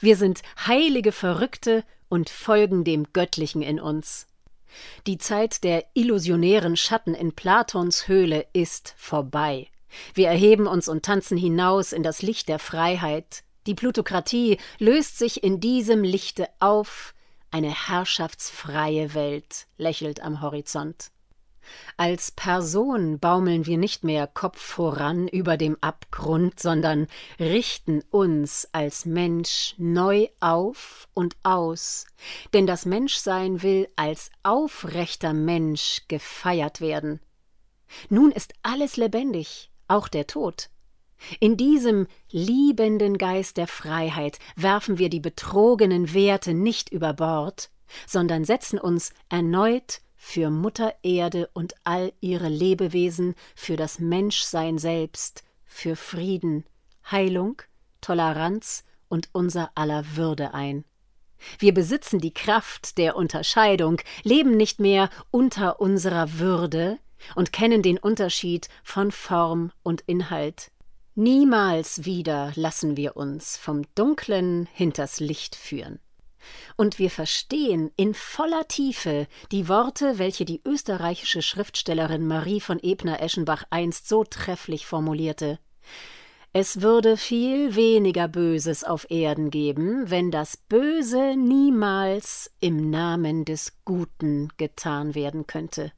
Wir 0.00 0.16
sind 0.16 0.42
heilige 0.66 1.12
Verrückte 1.12 1.84
und 2.08 2.28
folgen 2.28 2.82
dem 2.82 3.12
Göttlichen 3.12 3.62
in 3.62 3.78
uns. 3.78 4.26
Die 5.06 5.16
Zeit 5.16 5.62
der 5.62 5.84
illusionären 5.94 6.76
Schatten 6.76 7.14
in 7.14 7.36
Platons 7.36 8.08
Höhle 8.08 8.46
ist 8.52 8.94
vorbei. 8.96 9.68
Wir 10.12 10.26
erheben 10.26 10.66
uns 10.66 10.88
und 10.88 11.04
tanzen 11.04 11.38
hinaus 11.38 11.92
in 11.92 12.02
das 12.02 12.20
Licht 12.20 12.48
der 12.48 12.58
Freiheit. 12.58 13.44
Die 13.68 13.76
Plutokratie 13.76 14.58
löst 14.80 15.18
sich 15.18 15.44
in 15.44 15.60
diesem 15.60 16.02
Lichte 16.02 16.48
auf, 16.58 17.14
eine 17.52 17.70
herrschaftsfreie 17.70 19.14
Welt 19.14 19.68
lächelt 19.76 20.20
am 20.20 20.42
Horizont. 20.42 21.12
Als 21.96 22.30
Person 22.30 23.18
baumeln 23.18 23.66
wir 23.66 23.78
nicht 23.78 24.04
mehr 24.04 24.26
Kopf 24.26 24.60
voran 24.60 25.28
über 25.28 25.56
dem 25.56 25.76
Abgrund, 25.80 26.60
sondern 26.60 27.06
richten 27.38 28.02
uns 28.10 28.68
als 28.72 29.04
Mensch 29.04 29.74
neu 29.78 30.28
auf 30.40 31.08
und 31.14 31.36
aus, 31.42 32.06
denn 32.52 32.66
das 32.66 32.86
Menschsein 32.86 33.62
will 33.62 33.88
als 33.96 34.30
aufrechter 34.42 35.32
Mensch 35.32 36.02
gefeiert 36.08 36.80
werden. 36.80 37.20
Nun 38.08 38.32
ist 38.32 38.52
alles 38.62 38.96
lebendig, 38.96 39.70
auch 39.88 40.08
der 40.08 40.26
Tod. 40.26 40.70
In 41.40 41.56
diesem 41.56 42.06
liebenden 42.30 43.18
Geist 43.18 43.56
der 43.56 43.66
Freiheit 43.66 44.38
werfen 44.56 44.98
wir 44.98 45.08
die 45.08 45.20
betrogenen 45.20 46.14
Werte 46.14 46.54
nicht 46.54 46.90
über 46.90 47.12
Bord, 47.12 47.70
sondern 48.06 48.44
setzen 48.44 48.78
uns 48.78 49.12
erneut 49.28 50.00
für 50.18 50.50
Mutter 50.50 50.94
Erde 51.02 51.48
und 51.54 51.74
all 51.84 52.12
ihre 52.20 52.48
Lebewesen, 52.48 53.34
für 53.54 53.76
das 53.76 53.98
Menschsein 54.00 54.76
selbst, 54.76 55.44
für 55.64 55.96
Frieden, 55.96 56.64
Heilung, 57.10 57.62
Toleranz 58.02 58.84
und 59.08 59.30
unser 59.32 59.70
aller 59.74 60.16
Würde 60.16 60.52
ein. 60.52 60.84
Wir 61.58 61.72
besitzen 61.72 62.18
die 62.18 62.34
Kraft 62.34 62.98
der 62.98 63.16
Unterscheidung, 63.16 64.00
leben 64.24 64.56
nicht 64.56 64.80
mehr 64.80 65.08
unter 65.30 65.80
unserer 65.80 66.38
Würde 66.38 66.98
und 67.36 67.52
kennen 67.52 67.82
den 67.82 67.96
Unterschied 67.96 68.68
von 68.82 69.12
Form 69.12 69.70
und 69.82 70.02
Inhalt. 70.02 70.70
Niemals 71.14 72.04
wieder 72.04 72.52
lassen 72.54 72.96
wir 72.96 73.16
uns 73.16 73.56
vom 73.56 73.82
Dunklen 73.94 74.68
hinters 74.72 75.20
Licht 75.20 75.56
führen. 75.56 76.00
Und 76.76 76.98
wir 76.98 77.10
verstehen 77.10 77.90
in 77.96 78.14
voller 78.14 78.66
Tiefe 78.68 79.26
die 79.52 79.68
Worte, 79.68 80.18
welche 80.18 80.44
die 80.44 80.60
österreichische 80.64 81.42
Schriftstellerin 81.42 82.26
Marie 82.26 82.60
von 82.60 82.78
Ebner-Eschenbach 82.80 83.64
einst 83.70 84.08
so 84.08 84.24
trefflich 84.24 84.86
formulierte. 84.86 85.58
Es 86.52 86.80
würde 86.80 87.16
viel 87.16 87.76
weniger 87.76 88.26
Böses 88.26 88.82
auf 88.82 89.10
Erden 89.10 89.50
geben, 89.50 90.10
wenn 90.10 90.30
das 90.30 90.56
Böse 90.56 91.36
niemals 91.36 92.50
im 92.60 92.90
Namen 92.90 93.44
des 93.44 93.76
Guten 93.84 94.48
getan 94.56 95.14
werden 95.14 95.46
könnte. 95.46 95.92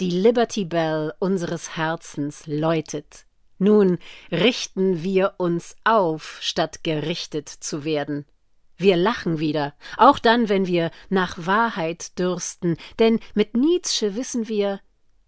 Die 0.00 0.10
Liberty 0.10 0.64
Bell 0.64 1.12
unseres 1.18 1.76
Herzens 1.76 2.46
läutet. 2.46 3.26
Nun 3.58 3.98
richten 4.30 5.02
wir 5.02 5.34
uns 5.38 5.76
auf, 5.82 6.38
statt 6.40 6.84
gerichtet 6.84 7.48
zu 7.48 7.84
werden. 7.84 8.24
Wir 8.78 8.96
lachen 8.96 9.40
wieder, 9.40 9.74
auch 9.96 10.20
dann, 10.20 10.48
wenn 10.48 10.68
wir 10.68 10.92
nach 11.08 11.36
Wahrheit 11.46 12.16
dürsten, 12.16 12.76
denn 13.00 13.18
mit 13.34 13.56
Nietzsche 13.56 14.14
wissen 14.14 14.46
wir, 14.46 14.80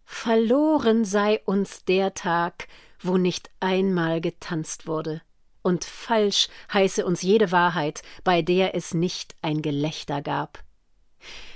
verloren 0.05 1.05
sei 1.05 1.41
uns 1.45 1.85
der 1.85 2.15
Tag, 2.15 2.69
wo 3.01 3.17
nicht 3.17 3.51
einmal 3.59 4.21
getanzt 4.21 4.87
wurde, 4.87 5.21
und 5.63 5.85
falsch 5.85 6.49
heiße 6.73 7.05
uns 7.05 7.23
jede 7.23 7.51
Wahrheit, 7.51 8.03
bei 8.23 8.41
der 8.41 8.77
es 8.77 8.95
nicht 8.95 9.35
ein 9.43 9.63
Gelächter 9.63 10.23
gab. 10.23 10.63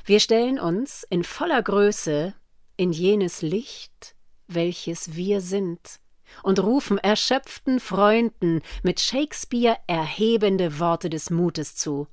Wir 0.04 0.18
stellen 0.18 0.58
uns 0.58 1.04
in 1.08 1.22
voller 1.22 1.62
Größe 1.62 2.34
in 2.76 2.90
jenes 2.90 3.40
Licht, 3.40 4.16
welches 4.48 5.14
wir 5.14 5.40
sind, 5.40 6.00
und 6.42 6.58
rufen 6.60 6.98
erschöpften 6.98 7.80
Freunden 7.80 8.62
mit 8.82 9.00
Shakespeare 9.00 9.76
erhebende 9.86 10.78
Worte 10.78 11.10
des 11.10 11.30
Mutes 11.30 11.76
zu. 11.76 12.08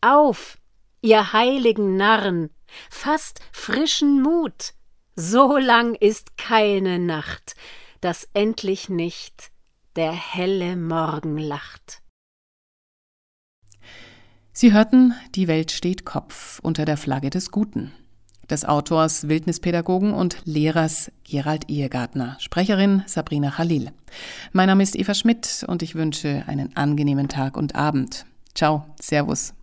Auf, 0.00 0.58
ihr 1.02 1.32
heiligen 1.32 1.96
Narren, 1.96 2.50
fasst 2.90 3.40
frischen 3.52 4.22
Mut, 4.22 4.74
so 5.16 5.56
lang 5.58 5.94
ist 5.94 6.36
keine 6.36 6.98
Nacht, 6.98 7.54
dass 8.00 8.28
endlich 8.32 8.88
nicht 8.88 9.50
der 9.96 10.12
helle 10.12 10.76
Morgen 10.76 11.36
lacht. 11.36 12.02
Sie 14.52 14.72
hörten 14.72 15.14
Die 15.34 15.48
Welt 15.48 15.70
steht 15.70 16.04
Kopf 16.04 16.58
unter 16.60 16.84
der 16.84 16.96
Flagge 16.96 17.30
des 17.30 17.50
Guten 17.50 17.92
des 18.50 18.64
Autors, 18.64 19.28
Wildnispädagogen 19.28 20.12
und 20.12 20.38
Lehrers 20.44 21.10
Gerald 21.24 21.70
Ehegartner, 21.70 22.36
Sprecherin 22.40 23.02
Sabrina 23.06 23.50
Khalil. 23.50 23.92
Mein 24.52 24.66
Name 24.66 24.82
ist 24.82 24.96
Eva 24.96 25.14
Schmidt 25.14 25.64
und 25.66 25.82
ich 25.82 25.94
wünsche 25.94 26.44
einen 26.46 26.76
angenehmen 26.76 27.28
Tag 27.28 27.56
und 27.56 27.74
Abend. 27.74 28.26
Ciao, 28.54 28.84
Servus. 29.00 29.54